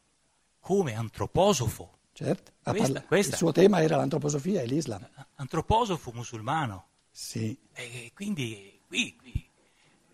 come 0.59 0.95
antroposofo. 0.95 1.99
Certo, 2.13 2.51
questa, 2.61 3.01
questa. 3.01 3.31
il 3.31 3.37
suo 3.37 3.51
tema 3.51 3.81
era 3.81 3.97
l'antroposofia 3.97 4.61
e 4.61 4.67
l'Islam. 4.67 5.07
Antroposofo 5.35 6.11
musulmano. 6.11 6.87
Sì. 7.09 7.57
E 7.73 8.11
quindi 8.13 8.79
qui, 8.87 9.15
qui 9.15 9.49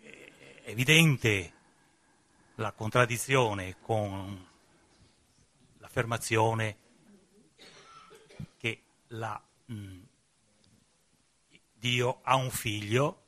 è 0.01 0.69
evidente 0.69 1.53
la 2.55 2.71
contraddizione 2.71 3.77
con 3.81 4.47
l'affermazione 5.79 6.77
che 8.57 8.81
la 9.07 9.41
mh, 9.65 9.97
Dio 11.73 12.19
ha 12.23 12.35
un 12.35 12.49
figlio 12.49 13.23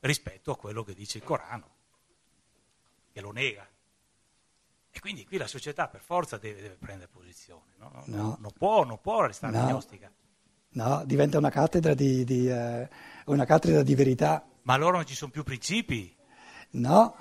rispetto 0.00 0.50
a 0.50 0.56
quello 0.56 0.82
che 0.82 0.94
dice 0.94 1.18
il 1.18 1.24
Corano, 1.24 1.70
che 3.12 3.20
lo 3.20 3.30
nega. 3.30 3.68
E 4.96 4.98
quindi 4.98 5.26
qui 5.26 5.36
la 5.36 5.46
società 5.46 5.88
per 5.88 6.00
forza 6.00 6.38
deve, 6.38 6.62
deve 6.62 6.76
prendere 6.76 7.10
posizione, 7.12 7.74
no? 7.76 8.02
No. 8.06 8.38
Non, 8.40 8.50
può, 8.56 8.82
non, 8.82 8.98
può, 8.98 9.26
restare 9.26 9.52
no. 9.52 9.66
agnostica. 9.66 10.10
No, 10.70 11.02
diventa 11.04 11.36
una 11.36 11.50
cattedra 11.50 11.92
di, 11.92 12.24
di, 12.24 12.46
uh, 12.46 12.88
una 13.26 13.44
cattedra 13.44 13.82
di 13.82 13.94
verità. 13.94 14.48
Ma 14.62 14.72
allora 14.72 14.96
non 14.96 15.04
ci 15.04 15.14
sono 15.14 15.30
più 15.30 15.42
principi? 15.42 16.16
No. 16.70 17.14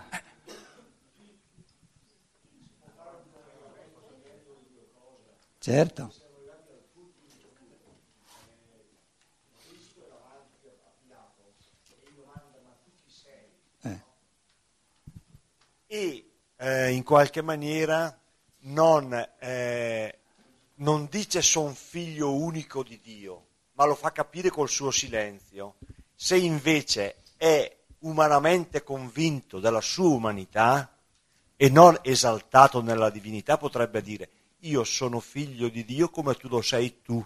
Certo. 5.60 6.13
e 15.88 16.35
eh, 16.58 16.92
in 16.92 17.04
qualche 17.04 17.42
maniera 17.42 18.18
non, 18.62 19.14
eh, 19.40 20.20
non 20.76 21.08
dice 21.10 21.42
son 21.42 21.74
figlio 21.74 22.34
unico 22.34 22.84
di 22.84 23.00
Dio, 23.02 23.46
ma 23.74 23.86
lo 23.86 23.96
fa 23.96 24.12
capire 24.12 24.50
col 24.50 24.70
suo 24.70 24.92
silenzio. 24.92 25.76
Se 26.16 26.38
invece 26.38 27.24
è 27.38 27.76
umanamente 28.00 28.84
convinto 28.84 29.60
della 29.60 29.82
sua 29.82 30.10
umanità 30.10 30.96
e 31.58 31.70
non 31.70 31.98
esaltato 32.02 32.82
nella 32.82 33.10
divinità, 33.10 33.58
potrebbe 33.58 34.02
dire 34.02 34.30
io 34.60 34.84
sono 34.84 35.20
figlio 35.20 35.70
di 35.70 35.86
Dio 35.86 36.10
come 36.10 36.36
tu 36.36 36.48
lo 36.48 36.62
sei 36.62 37.02
tu. 37.02 37.24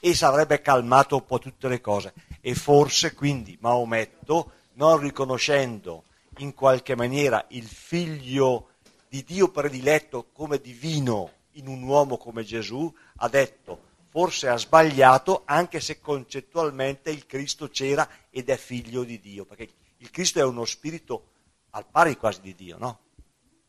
E 0.00 0.14
sarebbe 0.14 0.60
calmato 0.60 1.16
un 1.16 1.24
po' 1.24 1.38
tutte 1.38 1.68
le 1.68 1.80
cose. 1.80 2.12
E 2.40 2.54
forse 2.54 3.14
quindi 3.14 3.56
Maometto, 3.60 4.52
non 4.74 4.98
riconoscendo 4.98 6.04
in 6.38 6.54
qualche 6.54 6.96
maniera 6.96 7.44
il 7.48 7.66
figlio 7.66 8.70
di 9.08 9.22
Dio 9.22 9.50
prediletto 9.50 10.26
come 10.32 10.60
divino 10.60 11.30
in 11.52 11.68
un 11.68 11.82
uomo 11.82 12.16
come 12.16 12.42
Gesù, 12.42 12.92
ha 13.16 13.28
detto 13.28 13.92
forse 14.08 14.48
ha 14.48 14.56
sbagliato 14.56 15.42
anche 15.44 15.80
se 15.80 16.00
concettualmente 16.00 17.10
il 17.10 17.26
Cristo 17.26 17.68
c'era 17.68 18.08
ed 18.30 18.48
è 18.48 18.56
figlio 18.56 19.02
di 19.02 19.18
Dio, 19.18 19.44
perché 19.44 19.68
il 19.98 20.10
Cristo 20.10 20.38
è 20.38 20.44
uno 20.44 20.64
spirito 20.64 21.30
al 21.70 21.86
pari 21.90 22.16
quasi 22.16 22.40
di 22.40 22.54
Dio, 22.54 22.78
no? 22.78 23.00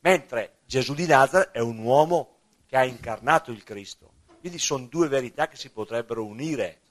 Mentre 0.02 0.58
Gesù 0.66 0.94
di 0.94 1.08
Nazareth 1.08 1.52
è 1.52 1.60
un 1.60 1.80
uomo 1.80 2.38
che 2.68 2.78
ha 2.78 2.86
incarnato 2.86 3.52
il 3.52 3.64
Cristo. 3.64 4.12
Quindi 4.40 4.60
sono 4.60 4.86
due 4.86 5.08
verità 5.08 5.48
che 5.48 5.56
si 5.56 5.72
potrebbero 5.72 6.24
unire 6.24 6.82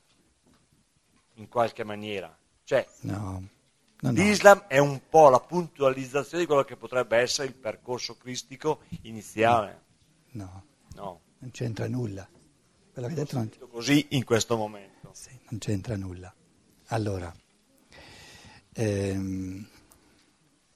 in 1.34 1.48
qualche 1.48 1.84
maniera. 1.84 2.36
Cioè, 2.64 2.84
No, 3.02 3.48
no, 4.10 4.12
no. 4.12 4.22
l'Islam 4.22 4.64
è 4.68 4.78
un 4.78 5.00
po' 5.08 5.28
la 5.30 5.40
puntualizzazione 5.40 6.42
di 6.42 6.46
quello 6.46 6.64
che 6.64 6.76
potrebbe 6.76 7.16
essere 7.18 7.48
il 7.48 7.54
percorso 7.54 8.16
cristico 8.16 8.80
iniziale. 9.02 9.82
no, 10.32 10.64
No, 10.94 11.20
non 11.38 11.50
c'entra 11.50 11.88
nulla. 11.88 12.28
Quello 12.92 13.08
che 13.08 13.14
hai 13.14 13.20
detto 13.20 13.36
non, 13.36 13.50
così 13.70 14.06
in 14.10 14.24
questo 14.24 14.56
momento. 14.56 15.10
sì, 15.12 15.30
non 15.48 15.58
c'entra 15.58 15.96
nulla. 15.96 16.32
Allora, 16.88 17.34
ehm, 18.74 19.66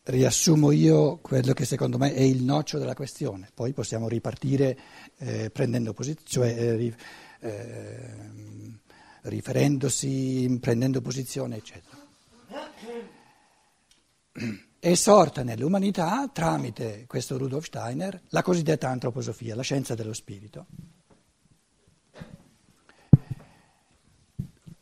riassumo 0.04 0.73
io 0.73 1.18
quello 1.18 1.52
che 1.52 1.64
secondo 1.64 1.99
me 1.99 2.12
è 2.14 2.23
il 2.23 2.42
noccio 2.42 2.78
della 2.78 2.94
questione, 2.94 3.50
poi 3.54 3.73
possiamo 3.73 4.08
ripartire 4.08 4.76
eh, 5.18 5.50
prendendo 5.50 5.92
posizione, 5.92 6.50
cioè 6.50 6.61
eh, 6.61 6.75
ri- 6.76 6.97
ehm, 7.40 8.78
riferendosi, 9.23 10.58
prendendo 10.61 11.00
posizione, 11.00 11.56
eccetera. 11.56 12.06
È 14.80 14.95
sorta 14.95 15.42
nell'umanità, 15.42 16.28
tramite 16.33 17.04
questo 17.09 17.37
Rudolf 17.37 17.66
Steiner, 17.66 18.23
la 18.28 18.42
cosiddetta 18.42 18.88
antroposofia, 18.88 19.57
la 19.57 19.62
scienza 19.62 19.97
dello 19.97 20.12
spirito. 20.12 20.66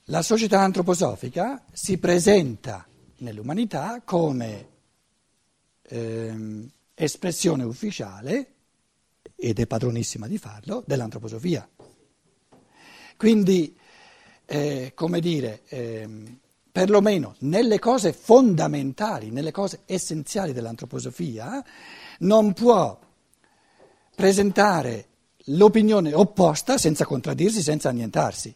La 0.04 0.22
società 0.22 0.60
antroposofica 0.60 1.64
si 1.72 1.98
presenta 1.98 2.86
nell'umanità 3.18 4.02
come 4.04 4.68
ehm, 5.82 6.70
espressione 6.94 7.64
ufficiale, 7.64 8.52
ed 9.34 9.58
è 9.58 9.66
padronissima 9.66 10.28
di 10.28 10.38
farlo, 10.38 10.84
dell'antroposofia. 10.86 11.68
Quindi, 13.16 13.76
eh, 14.44 14.92
come 14.94 15.20
dire, 15.20 15.62
ehm, 15.68 16.38
perlomeno 16.76 17.36
nelle 17.38 17.78
cose 17.78 18.12
fondamentali, 18.12 19.30
nelle 19.30 19.50
cose 19.50 19.80
essenziali 19.86 20.52
dell'antroposofia, 20.52 21.64
non 22.18 22.52
può 22.52 23.00
presentare 24.14 25.06
l'opinione 25.46 26.12
opposta 26.12 26.76
senza 26.76 27.06
contraddirsi, 27.06 27.62
senza 27.62 27.88
annientarsi. 27.88 28.54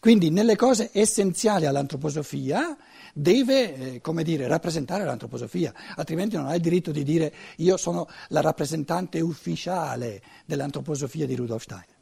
Quindi 0.00 0.30
nelle 0.30 0.56
cose 0.56 0.88
essenziali 0.94 1.66
all'antroposofia 1.66 2.74
deve, 3.12 3.74
eh, 3.74 4.00
come 4.00 4.22
dire, 4.22 4.46
rappresentare 4.46 5.04
l'antroposofia, 5.04 5.74
altrimenti 5.96 6.36
non 6.36 6.46
ha 6.46 6.54
il 6.54 6.62
diritto 6.62 6.92
di 6.92 7.02
dire 7.02 7.30
io 7.56 7.76
sono 7.76 8.08
la 8.28 8.40
rappresentante 8.40 9.20
ufficiale 9.20 10.22
dell'antroposofia 10.46 11.26
di 11.26 11.34
Rudolf 11.36 11.64
Steiner. 11.64 11.92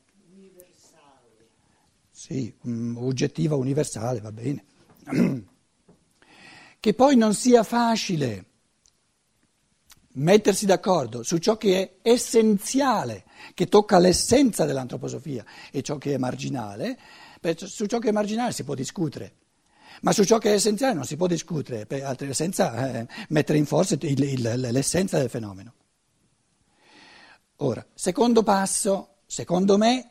Sì, 2.12 2.54
mm, 2.64 2.96
oggettiva, 2.98 3.56
universale, 3.56 4.20
va 4.20 4.30
bene. 4.30 4.66
Che 6.82 6.94
poi 6.94 7.16
non 7.16 7.32
sia 7.32 7.62
facile 7.62 8.46
mettersi 10.14 10.66
d'accordo 10.66 11.22
su 11.22 11.38
ciò 11.38 11.56
che 11.56 12.00
è 12.02 12.08
essenziale, 12.10 13.24
che 13.54 13.66
tocca 13.66 13.98
l'essenza 13.98 14.64
dell'antroposofia 14.64 15.44
e 15.70 15.82
ciò 15.82 15.96
che 15.96 16.14
è 16.14 16.18
marginale, 16.18 16.98
su 17.56 17.86
ciò 17.86 17.98
che 17.98 18.08
è 18.08 18.12
marginale 18.12 18.52
si 18.52 18.64
può 18.64 18.74
discutere, 18.74 19.36
ma 20.02 20.12
su 20.12 20.24
ciò 20.24 20.38
che 20.38 20.50
è 20.50 20.54
essenziale 20.54 20.94
non 20.94 21.04
si 21.04 21.16
può 21.16 21.26
discutere 21.26 21.86
senza 22.32 23.00
eh, 23.00 23.06
mettere 23.28 23.58
in 23.58 23.66
forza 23.66 23.96
l'essenza 24.00 25.18
del 25.18 25.30
fenomeno. 25.30 25.74
Ora, 27.56 27.86
secondo 27.94 28.42
passo, 28.42 29.18
secondo 29.26 29.76
me, 29.78 30.10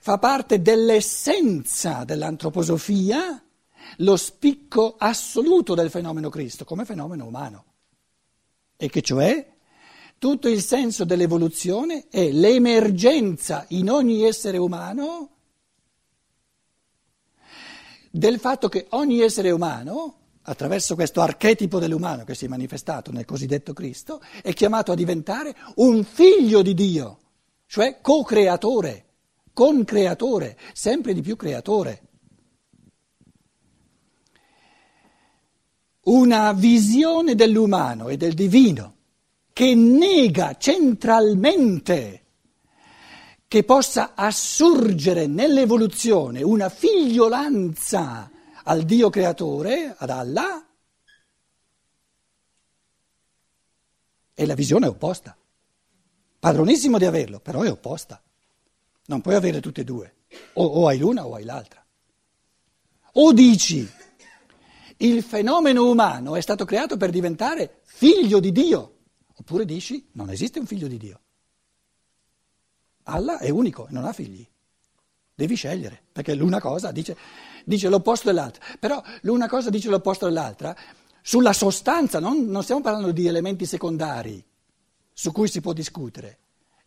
fa 0.00 0.18
parte 0.18 0.62
dell'essenza 0.62 2.04
dell'antroposofia 2.04 3.42
lo 3.96 4.16
spicco 4.16 4.96
assoluto 4.98 5.74
del 5.74 5.90
fenomeno 5.90 6.28
Cristo 6.28 6.64
come 6.64 6.84
fenomeno 6.84 7.26
umano. 7.26 7.64
E 8.76 8.88
che 8.88 9.02
cioè 9.02 9.56
tutto 10.18 10.48
il 10.48 10.62
senso 10.62 11.04
dell'evoluzione 11.04 12.06
è 12.08 12.30
l'emergenza 12.30 13.64
in 13.68 13.90
ogni 13.90 14.22
essere 14.22 14.58
umano 14.58 15.30
del 18.10 18.38
fatto 18.40 18.68
che 18.68 18.86
ogni 18.90 19.20
essere 19.20 19.50
umano, 19.50 20.14
attraverso 20.42 20.94
questo 20.94 21.20
archetipo 21.20 21.78
dell'umano 21.78 22.24
che 22.24 22.34
si 22.34 22.46
è 22.46 22.48
manifestato 22.48 23.12
nel 23.12 23.24
cosiddetto 23.24 23.72
Cristo, 23.72 24.20
è 24.42 24.52
chiamato 24.54 24.92
a 24.92 24.96
diventare 24.96 25.54
un 25.76 26.02
figlio 26.04 26.62
di 26.62 26.74
Dio, 26.74 27.18
cioè 27.66 28.00
co-creatore, 28.00 29.04
concreatore, 29.52 30.58
sempre 30.72 31.12
di 31.12 31.20
più 31.20 31.36
creatore. 31.36 32.07
Una 36.08 36.52
visione 36.52 37.34
dell'umano 37.34 38.08
e 38.08 38.16
del 38.16 38.32
divino 38.32 38.94
che 39.52 39.74
nega 39.74 40.56
centralmente 40.56 42.24
che 43.46 43.62
possa 43.62 44.12
assurgere 44.14 45.26
nell'evoluzione 45.26 46.42
una 46.42 46.70
figliolanza 46.70 48.30
al 48.64 48.84
Dio 48.84 49.10
creatore, 49.10 49.94
ad 49.98 50.08
Allah, 50.08 50.66
e 54.32 54.46
la 54.46 54.54
visione 54.54 54.86
è 54.86 54.88
opposta. 54.88 55.36
Padronissimo 56.38 56.96
di 56.96 57.04
averlo, 57.04 57.38
però 57.40 57.62
è 57.62 57.70
opposta. 57.70 58.22
Non 59.06 59.20
puoi 59.20 59.34
avere 59.34 59.60
tutte 59.60 59.82
e 59.82 59.84
due, 59.84 60.14
o, 60.54 60.64
o 60.64 60.86
hai 60.86 60.96
l'una 60.96 61.26
o 61.26 61.34
hai 61.34 61.44
l'altra. 61.44 61.84
O 63.12 63.32
dici, 63.32 63.90
il 64.98 65.22
fenomeno 65.22 65.88
umano 65.88 66.36
è 66.36 66.40
stato 66.40 66.64
creato 66.64 66.96
per 66.96 67.10
diventare 67.10 67.80
figlio 67.84 68.40
di 68.40 68.52
Dio, 68.52 68.96
oppure 69.34 69.64
dici, 69.64 70.08
non 70.12 70.30
esiste 70.30 70.58
un 70.58 70.66
figlio 70.66 70.88
di 70.88 70.96
Dio. 70.96 71.20
Allah 73.04 73.38
è 73.38 73.48
unico 73.48 73.86
e 73.88 73.92
non 73.92 74.04
ha 74.04 74.12
figli. 74.12 74.46
Devi 75.34 75.54
scegliere, 75.54 76.02
perché 76.12 76.34
l'una 76.34 76.60
cosa 76.60 76.90
dice, 76.90 77.16
dice 77.64 77.88
l'opposto 77.88 78.26
dell'altra. 78.26 78.64
Però 78.78 79.02
l'una 79.22 79.48
cosa 79.48 79.70
dice 79.70 79.88
l'opposto 79.88 80.26
dell'altra 80.26 80.76
sulla 81.22 81.52
sostanza, 81.52 82.18
non, 82.18 82.46
non 82.46 82.62
stiamo 82.62 82.80
parlando 82.80 83.12
di 83.12 83.26
elementi 83.26 83.66
secondari 83.66 84.44
su 85.12 85.30
cui 85.30 85.48
si 85.48 85.60
può 85.60 85.72
discutere. 85.72 86.38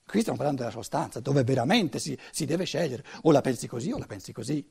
Qui 0.06 0.19
stiamo 0.19 0.38
parlando 0.38 0.63
della 0.63 0.74
sostanza, 0.74 1.21
dove 1.21 1.43
veramente 1.43 1.97
si, 2.00 2.17
si 2.32 2.45
deve 2.45 2.65
scegliere. 2.65 3.06
O 3.21 3.32
la 3.32 3.41
pensi 3.41 3.67
così 3.67 3.91
o 3.91 3.97
la 3.97 4.08
pensi 4.08 4.34
così. 4.34 4.67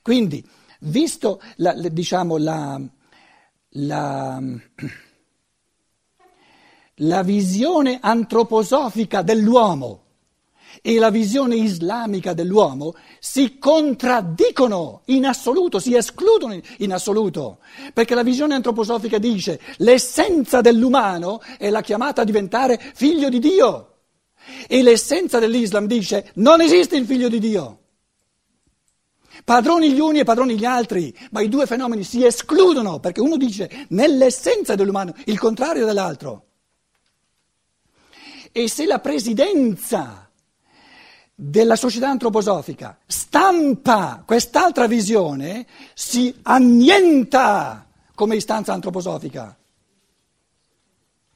Quindi, 0.00 0.48
visto 0.80 1.40
la, 1.56 1.72
diciamo, 1.72 2.36
la, 2.36 2.80
la, 3.70 4.42
la 6.96 7.22
visione 7.22 7.98
antroposofica 8.00 9.22
dell'uomo 9.22 10.02
e 10.82 10.98
la 10.98 11.10
visione 11.10 11.56
islamica 11.56 12.32
dell'uomo 12.32 12.94
si 13.18 13.58
contraddicono 13.58 15.02
in 15.06 15.26
assoluto, 15.26 15.78
si 15.78 15.94
escludono 15.94 16.58
in 16.78 16.92
assoluto, 16.92 17.58
perché 17.92 18.14
la 18.14 18.22
visione 18.22 18.54
antroposofica 18.54 19.18
dice 19.18 19.60
l'essenza 19.78 20.60
dell'umano 20.60 21.40
è 21.58 21.70
la 21.70 21.80
chiamata 21.80 22.22
a 22.22 22.24
diventare 22.24 22.78
figlio 22.94 23.28
di 23.28 23.38
Dio 23.38 23.94
e 24.68 24.82
l'essenza 24.82 25.38
dell'Islam 25.38 25.86
dice 25.86 26.30
non 26.34 26.60
esiste 26.60 26.96
il 26.96 27.06
figlio 27.06 27.28
di 27.28 27.38
Dio. 27.38 27.80
Padroni 29.44 29.92
gli 29.92 30.00
uni 30.00 30.20
e 30.20 30.24
padroni 30.24 30.58
gli 30.58 30.64
altri, 30.64 31.16
ma 31.30 31.40
i 31.40 31.48
due 31.48 31.66
fenomeni 31.66 32.02
si 32.04 32.24
escludono 32.24 32.98
perché 33.00 33.20
uno 33.20 33.36
dice 33.36 33.86
nell'essenza 33.88 34.74
dell'umano 34.74 35.14
il 35.26 35.38
contrario 35.38 35.84
dell'altro. 35.84 36.44
E 38.52 38.68
se 38.68 38.86
la 38.86 38.98
presidenza 39.00 40.30
della 41.34 41.76
società 41.76 42.08
antroposofica 42.08 42.98
stampa 43.06 44.22
quest'altra 44.24 44.86
visione, 44.86 45.66
si 45.92 46.34
annienta 46.42 47.86
come 48.14 48.36
istanza 48.36 48.72
antroposofica, 48.72 49.56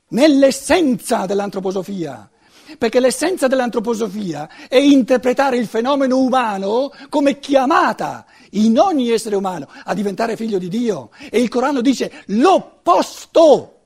nell'essenza 0.09 1.27
dell'antroposofia. 1.27 2.31
Perché 2.79 3.01
l'essenza 3.01 3.47
dell'antroposofia 3.47 4.49
è 4.69 4.77
interpretare 4.77 5.57
il 5.57 5.67
fenomeno 5.67 6.19
umano 6.19 6.93
come 7.09 7.39
chiamata 7.39 8.27
in 8.53 8.79
ogni 8.79 9.11
essere 9.11 9.37
umano 9.37 9.69
a 9.85 9.95
diventare 9.95 10.37
figlio 10.37 10.59
di 10.59 10.69
Dio. 10.69 11.11
E 11.31 11.41
il 11.41 11.49
Corano 11.49 11.81
dice 11.81 12.25
l'opposto. 12.27 13.77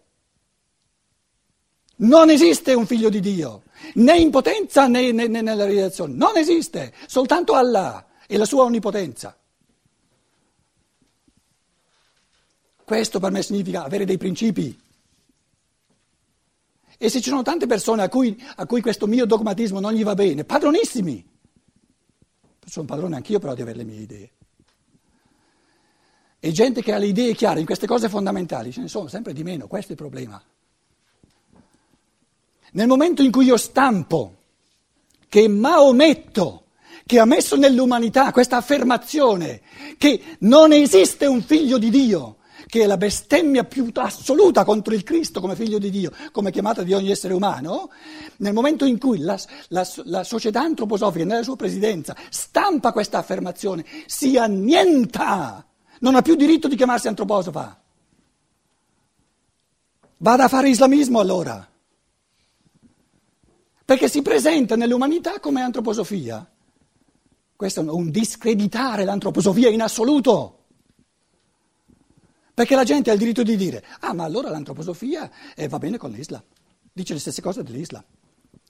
Non 1.97 2.29
esiste 2.29 2.75
un 2.75 2.87
figlio 2.87 3.09
di 3.09 3.21
Dio, 3.21 3.63
né 3.95 4.19
in 4.19 4.31
potenza 4.31 4.89
né, 4.89 5.13
né- 5.13 5.29
né 5.29 5.43
nella 5.43 5.65
realizzazione. 5.65 6.15
Non 6.15 6.37
esiste, 6.37 6.93
soltanto 7.07 7.55
Allah 7.55 8.05
e 8.27 8.37
la 8.37 8.45
sua 8.45 8.65
onnipotenza. 8.65 9.37
Questo 12.85 13.19
per 13.19 13.31
me 13.31 13.43
significa 13.43 13.85
avere 13.85 14.05
dei 14.05 14.19
principi, 14.19 14.79
E 17.05 17.11
se 17.11 17.21
ci 17.21 17.29
sono 17.29 17.43
tante 17.43 17.67
persone 17.67 18.01
a 18.01 18.09
cui, 18.09 18.43
a 18.57 18.65
cui 18.65 18.81
questo 18.81 19.07
mio 19.07 19.27
dogmatismo 19.27 19.79
non 19.79 19.93
gli 19.93 20.03
va 20.03 20.15
bene, 20.15 20.45
padronissimi. 20.45 21.23
Sono 22.65 22.87
padrone 22.87 23.17
anch'io 23.17 23.39
però 23.39 23.53
di 23.53 23.61
avere 23.61 23.77
le 23.77 23.85
mie 23.85 24.01
idee. 24.01 24.31
E 26.41 26.51
gente 26.51 26.81
che 26.81 26.95
ha 26.95 26.97
le 26.97 27.05
idee 27.05 27.35
chiare 27.35 27.61
in 27.61 27.67
queste 27.67 27.87
cose 27.87 28.09
fondamentali, 28.09 28.73
ce 28.73 28.81
ne 28.81 28.89
sono 28.89 29.09
sempre 29.09 29.35
di 29.35 29.43
meno, 29.43 29.67
questo 29.67 29.89
è 29.89 29.91
il 29.91 29.99
problema. 29.99 30.43
Nel 32.73 32.87
momento 32.87 33.21
in 33.21 33.31
cui 33.31 33.45
io 33.45 33.59
stampo 33.59 34.37
che 35.29 35.47
Maometto, 35.47 36.69
che 37.05 37.19
ha 37.19 37.27
messo 37.27 37.55
nell'umanità 37.57 38.33
questa 38.33 38.57
affermazione 38.57 39.61
che 39.99 40.39
non 40.39 40.73
esiste 40.73 41.27
un 41.27 41.43
figlio 41.43 41.77
di 41.77 41.91
Dio, 41.91 42.39
che 42.75 42.83
è 42.83 42.87
la 42.87 42.97
bestemmia 42.97 43.63
più 43.63 43.89
assoluta 43.95 44.65
contro 44.65 44.95
il 44.95 45.05
Cristo 45.05 45.41
come 45.41 45.55
figlio 45.55 45.79
di 45.79 45.91
Dio, 45.91 46.11
come 46.33 46.51
chiamata 46.51 46.83
di 46.83 46.93
ogni 46.93 47.13
essere 47.13 47.33
umano, 47.33 47.89
nel 48.39 48.53
momento 48.53 48.85
in 48.85 48.99
cui 48.99 49.21
la, 49.21 49.39
la, 49.69 49.89
la 50.07 50.25
società 50.25 50.63
antroposofica 50.63 51.25
nella 51.25 51.45
sua 51.45 51.55
presidenza 51.55 52.17
stampa 52.31 52.91
questa 52.91 53.19
affermazione, 53.19 53.85
si 54.07 54.37
annienta 54.37 55.65
non 56.01 56.17
ha 56.17 56.23
più 56.23 56.35
diritto 56.35 56.67
di 56.67 56.75
chiamarsi 56.75 57.07
antroposofa. 57.07 57.81
Vada 60.17 60.43
a 60.43 60.49
fare 60.49 60.69
islamismo 60.69 61.21
allora. 61.21 61.71
Perché 63.85 64.09
si 64.09 64.21
presenta 64.21 64.75
nell'umanità 64.75 65.39
come 65.39 65.63
antroposofia. 65.63 66.45
Questo 67.55 67.83
è 67.83 67.89
un 67.89 68.11
discreditare 68.11 69.05
l'antroposofia 69.05 69.69
in 69.69 69.81
assoluto. 69.81 70.64
Perché 72.55 72.77
la 72.77 72.85
gente 72.85 73.11
ha 73.11 73.13
il 73.13 73.19
diritto 73.19 73.43
di 73.43 73.57
dire, 73.57 73.85
ah 74.01 74.13
ma 74.13 74.23
allora 74.23 74.49
l'antroposofia 74.49 75.29
eh, 75.57 75.67
va 75.67 75.79
bene 75.79 75.99
con 75.99 76.13
l'Islam, 76.13 76.43
dice 76.93 77.13
le 77.13 77.19
stesse 77.19 77.43
cose 77.43 77.65
dell'Islam, 77.65 78.05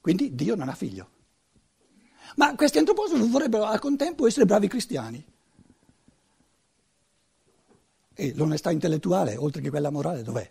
quindi 0.01 0.35
Dio 0.35 0.55
non 0.55 0.71
ha 0.71 0.75
figlio. 0.75 1.11
Ma 2.37 2.55
questi 2.55 2.79
antroposofi 2.79 3.29
vorrebbero 3.29 3.65
al 3.65 3.79
contempo 3.79 4.27
essere 4.27 4.47
bravi 4.47 4.69
cristiani. 4.69 5.25
E 8.15 8.33
l'onestà 8.35 8.71
intellettuale, 8.71 9.37
oltre 9.37 9.61
che 9.61 9.71
quella 9.71 9.91
morale, 9.91 10.23
dov'è? 10.23 10.51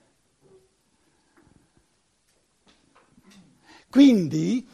Quindi, 3.89 4.67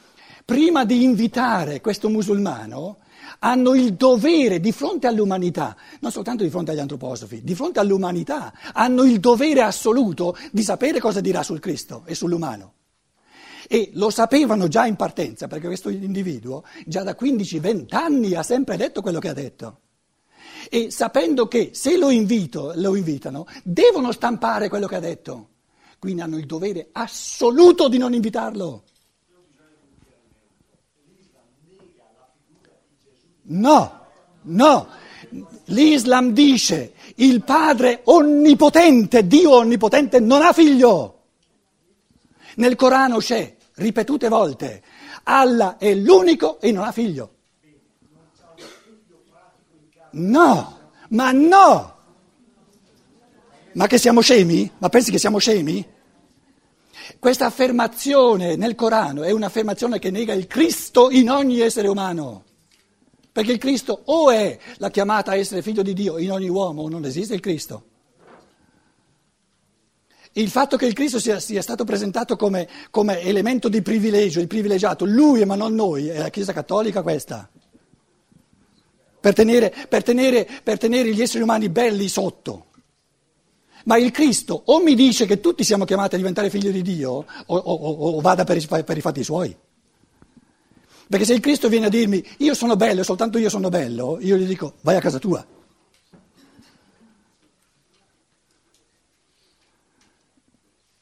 prima 0.43 0.85
di 0.85 1.03
invitare 1.03 1.81
questo 1.81 2.09
musulmano, 2.09 2.99
hanno 3.39 3.73
il 3.73 3.93
dovere 3.93 4.59
di 4.59 4.71
fronte 4.71 5.07
all'umanità, 5.07 5.75
non 6.01 6.11
soltanto 6.11 6.43
di 6.43 6.49
fronte 6.49 6.71
agli 6.71 6.79
antroposofi, 6.79 7.41
di 7.43 7.55
fronte 7.55 7.79
all'umanità, 7.79 8.53
hanno 8.73 9.03
il 9.03 9.19
dovere 9.19 9.61
assoluto 9.61 10.35
di 10.51 10.63
sapere 10.63 10.99
cosa 10.99 11.21
dirà 11.21 11.43
sul 11.43 11.59
Cristo 11.59 12.03
e 12.05 12.15
sull'umano. 12.15 12.73
E 13.67 13.91
lo 13.93 14.09
sapevano 14.09 14.67
già 14.67 14.85
in 14.85 14.95
partenza, 14.95 15.47
perché 15.47 15.67
questo 15.67 15.89
individuo 15.89 16.63
già 16.85 17.03
da 17.03 17.15
15-20 17.19 17.95
anni 17.95 18.33
ha 18.33 18.43
sempre 18.43 18.77
detto 18.77 19.01
quello 19.01 19.19
che 19.19 19.29
ha 19.29 19.33
detto 19.33 19.79
e 20.69 20.91
sapendo 20.91 21.47
che 21.47 21.71
se 21.73 21.97
lo, 21.97 22.09
invito, 22.09 22.73
lo 22.75 22.95
invitano 22.95 23.45
devono 23.63 24.11
stampare 24.11 24.69
quello 24.69 24.87
che 24.87 24.95
ha 24.95 24.99
detto, 24.99 25.49
quindi 25.99 26.21
hanno 26.21 26.37
il 26.37 26.45
dovere 26.45 26.89
assoluto 26.91 27.87
di 27.87 27.97
non 27.97 28.13
invitarlo. 28.13 28.83
No, 33.51 34.05
no, 34.43 34.87
l'Islam 35.65 36.31
dice 36.33 36.93
il 37.15 37.43
Padre 37.43 38.01
onnipotente, 38.05 39.25
Dio 39.25 39.55
onnipotente, 39.55 40.19
non 40.19 40.41
ha 40.41 40.53
figlio. 40.53 41.15
Nel 42.55 42.75
Corano 42.75 43.17
c'è, 43.17 43.55
ripetute 43.75 44.27
volte, 44.29 44.83
Allah 45.23 45.77
è 45.77 45.93
l'unico 45.95 46.59
e 46.59 46.71
non 46.71 46.83
ha 46.83 46.91
figlio. 46.91 47.33
No, 50.11 50.79
ma 51.09 51.31
no! 51.31 51.97
Ma 53.73 53.87
che 53.87 53.97
siamo 53.97 54.21
scemi? 54.21 54.69
Ma 54.77 54.89
pensi 54.89 55.09
che 55.09 55.19
siamo 55.19 55.37
scemi? 55.39 55.87
Questa 57.17 57.45
affermazione 57.45 58.55
nel 58.55 58.75
Corano 58.75 59.23
è 59.23 59.31
un'affermazione 59.31 59.97
che 59.99 60.11
nega 60.11 60.33
il 60.33 60.47
Cristo 60.47 61.09
in 61.09 61.29
ogni 61.29 61.59
essere 61.59 61.87
umano. 61.87 62.43
Perché 63.31 63.51
il 63.51 63.57
Cristo 63.57 64.01
o 64.05 64.31
è 64.31 64.57
la 64.77 64.89
chiamata 64.89 65.31
a 65.31 65.35
essere 65.35 65.61
figlio 65.61 65.81
di 65.81 65.93
Dio 65.93 66.17
in 66.17 66.31
ogni 66.31 66.49
uomo 66.49 66.83
o 66.83 66.89
non 66.89 67.05
esiste 67.05 67.33
il 67.33 67.39
Cristo. 67.39 67.85
Il 70.33 70.49
fatto 70.49 70.77
che 70.77 70.85
il 70.85 70.93
Cristo 70.93 71.19
sia, 71.19 71.39
sia 71.39 71.61
stato 71.61 71.83
presentato 71.83 72.35
come, 72.35 72.67
come 72.91 73.21
elemento 73.21 73.67
di 73.67 73.81
privilegio, 73.81 74.39
il 74.39 74.47
privilegiato, 74.47 75.05
lui 75.05 75.43
ma 75.45 75.55
non 75.55 75.73
noi, 75.73 76.07
è 76.07 76.17
la 76.17 76.29
Chiesa 76.29 76.53
Cattolica 76.53 77.01
questa 77.01 77.49
per 79.19 79.33
tenere, 79.33 79.73
per, 79.87 80.03
tenere, 80.03 80.47
per 80.63 80.77
tenere, 80.77 81.13
gli 81.13 81.21
esseri 81.21 81.43
umani 81.43 81.69
belli 81.69 82.07
sotto. 82.07 82.65
Ma 83.85 83.97
il 83.97 84.11
Cristo 84.11 84.61
o 84.65 84.81
mi 84.81 84.95
dice 84.95 85.25
che 85.25 85.39
tutti 85.39 85.63
siamo 85.63 85.85
chiamati 85.85 86.15
a 86.15 86.17
diventare 86.17 86.49
figli 86.49 86.69
di 86.69 86.81
Dio 86.81 87.11
o, 87.11 87.55
o, 87.55 88.15
o 88.15 88.21
vada 88.21 88.43
per 88.43 88.63
per 88.83 88.97
i 88.97 89.01
fatti 89.01 89.23
suoi. 89.23 89.55
Perché 91.09 91.25
se 91.25 91.33
il 91.33 91.39
Cristo 91.39 91.69
viene 91.69 91.87
a 91.87 91.89
dirmi 91.89 92.23
io 92.37 92.53
sono 92.53 92.75
bello 92.75 93.01
e 93.01 93.03
soltanto 93.03 93.39
io 93.39 93.49
sono 93.49 93.69
bello, 93.69 94.19
io 94.21 94.37
gli 94.37 94.45
dico 94.45 94.75
vai 94.81 94.95
a 94.95 94.99
casa 94.99 95.17
tua. 95.17 95.43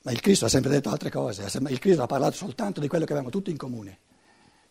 Ma 0.03 0.11
il 0.13 0.21
Cristo 0.21 0.45
ha 0.45 0.49
sempre 0.49 0.71
detto 0.71 0.89
altre 0.89 1.11
cose, 1.11 1.43
il 1.67 1.79
Cristo 1.79 2.03
ha 2.03 2.07
parlato 2.07 2.37
soltanto 2.37 2.79
di 2.79 2.87
quello 2.87 3.03
che 3.03 3.11
abbiamo 3.11 3.29
tutti 3.29 3.51
in 3.51 3.57
comune. 3.57 3.99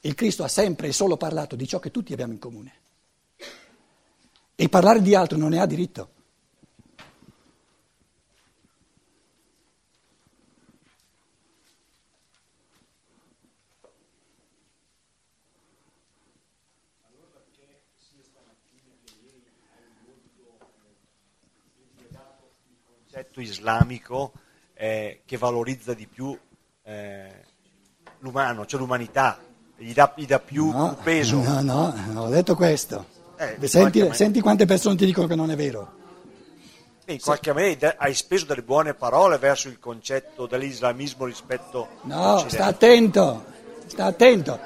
Il 0.00 0.14
Cristo 0.14 0.42
ha 0.42 0.48
sempre 0.48 0.88
e 0.88 0.92
solo 0.92 1.18
parlato 1.18 1.54
di 1.54 1.66
ciò 1.68 1.80
che 1.80 1.90
tutti 1.90 2.14
abbiamo 2.14 2.32
in 2.32 2.38
comune. 2.38 2.72
E 4.54 4.68
parlare 4.70 5.02
di 5.02 5.14
altro 5.14 5.36
non 5.36 5.50
ne 5.50 5.60
ha 5.60 5.66
diritto. 5.66 6.12
Concetto 23.36 23.40
islamico 23.40 24.32
eh, 24.74 25.20
che 25.24 25.36
valorizza 25.36 25.94
di 25.94 26.06
più 26.06 26.36
eh, 26.84 27.44
l'umano, 28.20 28.66
cioè 28.66 28.80
l'umanità, 28.80 29.38
gli 29.76 29.92
dà, 29.92 30.12
gli 30.16 30.26
dà 30.26 30.38
più, 30.38 30.70
no, 30.70 30.96
peso. 31.02 31.40
No, 31.42 31.60
no, 31.60 32.22
ho 32.22 32.28
detto 32.28 32.54
questo. 32.54 33.14
Eh, 33.36 33.66
senti, 33.68 34.08
senti, 34.12 34.40
quante 34.40 34.64
persone 34.64 34.96
ti 34.96 35.04
dicono 35.04 35.26
che 35.26 35.34
non 35.34 35.50
è 35.50 35.56
vero. 35.56 35.94
in 37.06 37.20
qualche 37.20 37.52
maniera 37.52 37.96
hai 37.98 38.14
speso 38.14 38.46
delle 38.46 38.62
buone 38.62 38.94
parole 38.94 39.36
verso 39.36 39.68
il 39.68 39.78
concetto 39.78 40.46
dell'islamismo 40.46 41.26
rispetto 41.26 41.88
No, 42.02 42.38
sta 42.48 42.64
attento, 42.64 43.44
sta 43.86 44.06
attento. 44.06 44.58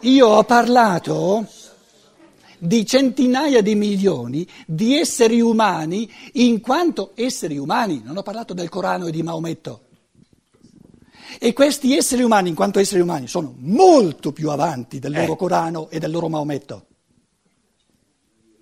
Io 0.00 0.26
ho 0.26 0.44
parlato 0.44 1.46
di 2.58 2.84
centinaia 2.86 3.62
di 3.62 3.74
milioni 3.74 4.46
di 4.66 4.96
esseri 4.96 5.40
umani 5.40 6.10
in 6.34 6.60
quanto 6.60 7.12
esseri 7.14 7.58
umani, 7.58 8.02
non 8.04 8.16
ho 8.16 8.22
parlato 8.22 8.54
del 8.54 8.68
Corano 8.68 9.06
e 9.06 9.10
di 9.10 9.22
Maometto. 9.22 9.82
E 11.38 11.52
questi 11.52 11.96
esseri 11.96 12.22
umani, 12.22 12.48
in 12.48 12.54
quanto 12.54 12.78
esseri 12.78 13.00
umani, 13.00 13.26
sono 13.26 13.54
molto 13.58 14.32
più 14.32 14.50
avanti 14.50 14.98
del 14.98 15.12
loro 15.12 15.34
eh. 15.34 15.36
Corano 15.36 15.90
e 15.90 15.98
del 15.98 16.10
loro 16.10 16.28
Maometto 16.28 16.86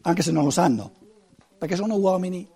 anche 0.06 0.22
se 0.22 0.30
non 0.30 0.44
lo 0.44 0.50
sanno, 0.50 0.92
perché 1.58 1.76
sono 1.76 1.96
uomini. 1.96 2.48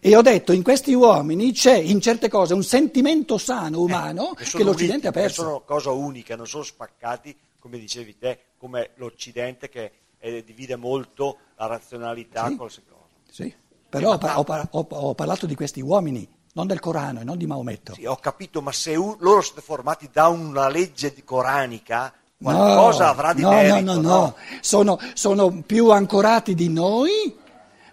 E 0.00 0.16
ho 0.16 0.22
detto, 0.22 0.52
in 0.52 0.62
questi 0.62 0.94
uomini 0.94 1.52
c'è 1.52 1.76
in 1.76 2.00
certe 2.00 2.28
cose 2.28 2.54
un 2.54 2.62
sentimento 2.62 3.36
sano, 3.36 3.80
umano, 3.80 4.36
eh, 4.36 4.44
che 4.44 4.62
l'Occidente 4.62 4.92
uniti, 4.92 5.06
ha 5.08 5.12
perso. 5.12 5.42
Sono 5.42 5.62
cose 5.64 5.88
uniche, 5.88 6.36
non 6.36 6.46
sono 6.46 6.62
spaccati, 6.62 7.36
come 7.58 7.78
dicevi 7.78 8.16
te, 8.16 8.38
come 8.58 8.90
l'Occidente 8.96 9.68
che 9.68 9.92
eh, 10.18 10.44
divide 10.44 10.76
molto 10.76 11.38
la 11.56 11.66
razionalità 11.66 12.48
sì, 12.48 12.56
con 12.56 12.66
le 12.66 12.82
cose. 12.88 13.06
Sì, 13.30 13.54
però 13.88 14.12
ho, 14.12 14.18
ho, 14.18 14.68
ho, 14.70 14.86
ho, 14.90 15.14
parlato 15.14 15.46
di 15.46 15.54
questi 15.54 15.80
uomini, 15.80 16.28
non 16.54 16.66
del 16.66 16.80
Corano 16.80 17.20
e 17.20 17.24
non 17.24 17.38
di 17.38 17.46
Maometto. 17.46 17.94
Sì, 17.94 18.04
ho 18.04 18.16
capito, 18.16 18.60
ma 18.60 18.72
se 18.72 18.94
un, 18.96 19.16
loro 19.20 19.40
sono 19.40 19.60
formati 19.60 20.10
da 20.12 20.28
una 20.28 20.68
legge 20.68 21.14
coranica, 21.24 22.12
Qualcosa 22.40 23.04
no, 23.04 23.10
avrà 23.10 23.32
di 23.32 23.42
no, 23.42 23.50
merito. 23.50 23.80
No, 23.80 23.94
no, 23.94 24.00
no, 24.00 24.08
no. 24.08 24.36
Sono, 24.60 24.98
sono, 25.14 25.62
più 25.62 25.90
ancorati 25.90 26.54
di 26.54 26.68
noi, 26.68 27.36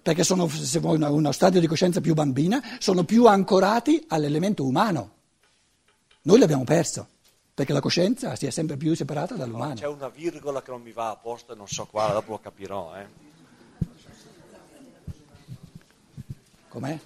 perché 0.04 0.23
sono 0.23 0.47
se 0.47 0.80
vuoi, 0.80 1.01
uno 1.01 1.32
stadio 1.32 1.60
di 1.60 1.65
coscienza 1.65 1.99
più 1.99 2.13
bambina, 2.13 2.62
sono 2.78 3.04
più 3.04 3.25
ancorati 3.25 4.06
all'elemento 4.08 4.63
umano. 4.63 5.13
Noi 6.21 6.39
l'abbiamo 6.39 6.63
perso, 6.63 7.08
perché 7.55 7.71
la 7.71 7.79
coscienza 7.79 8.35
si 8.35 8.45
è 8.45 8.49
sempre 8.49 8.75
più 8.75 8.93
separata 8.93 9.35
dall'umano. 9.35 9.75
c'è 9.75 9.87
una 9.87 10.09
virgola 10.09 10.61
che 10.61 10.71
non 10.71 10.81
mi 10.81 10.91
va 10.91 11.11
a 11.11 11.15
posto, 11.15 11.55
non 11.55 11.69
so 11.69 11.85
quale, 11.85 12.11
dopo 12.11 12.31
lo 12.31 12.39
capirò. 12.39 12.93
Eh. 12.97 13.07
Com'è? 16.67 16.99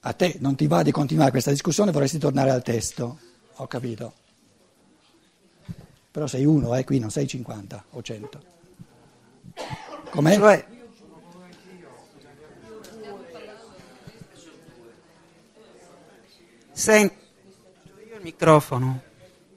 A 0.00 0.12
te 0.14 0.36
non 0.40 0.56
ti 0.56 0.66
va 0.66 0.82
di 0.82 0.90
continuare 0.90 1.30
questa 1.30 1.52
discussione, 1.52 1.92
vorresti 1.92 2.18
tornare 2.18 2.50
al 2.50 2.64
testo. 2.64 3.18
Ho 3.54 3.68
capito. 3.68 4.14
Però 6.10 6.26
sei 6.26 6.44
uno, 6.44 6.74
eh, 6.74 6.82
qui 6.82 6.98
non 6.98 7.12
sei 7.12 7.28
50 7.28 7.84
o 7.90 8.02
100. 8.02 8.42
Com'è? 10.10 10.36
Cioè, 10.36 10.66
senti, 16.72 17.21
microfono. 18.22 19.10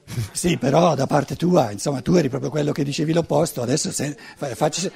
Sì, 0.32 0.56
però 0.56 0.94
da 0.94 1.06
parte 1.06 1.34
tua, 1.34 1.72
insomma, 1.72 2.00
tu 2.00 2.14
eri 2.14 2.28
proprio 2.28 2.50
quello 2.50 2.70
che 2.70 2.84
dicevi 2.84 3.12
l'opposto, 3.12 3.60
adesso 3.60 3.90
se, 3.90 4.16
facci, 4.36 4.88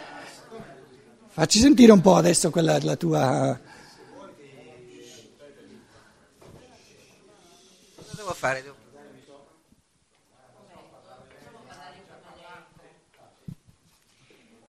facci, 1.29 1.59
sentire 1.59 1.91
un 1.91 2.01
po' 2.01 2.15
adesso 2.15 2.51
quella 2.51 2.79
la 2.81 2.95
tua... 2.95 3.59
Cosa 7.97 8.11
devo 8.17 8.35
fare? 8.35 8.63
Devo 8.63 8.80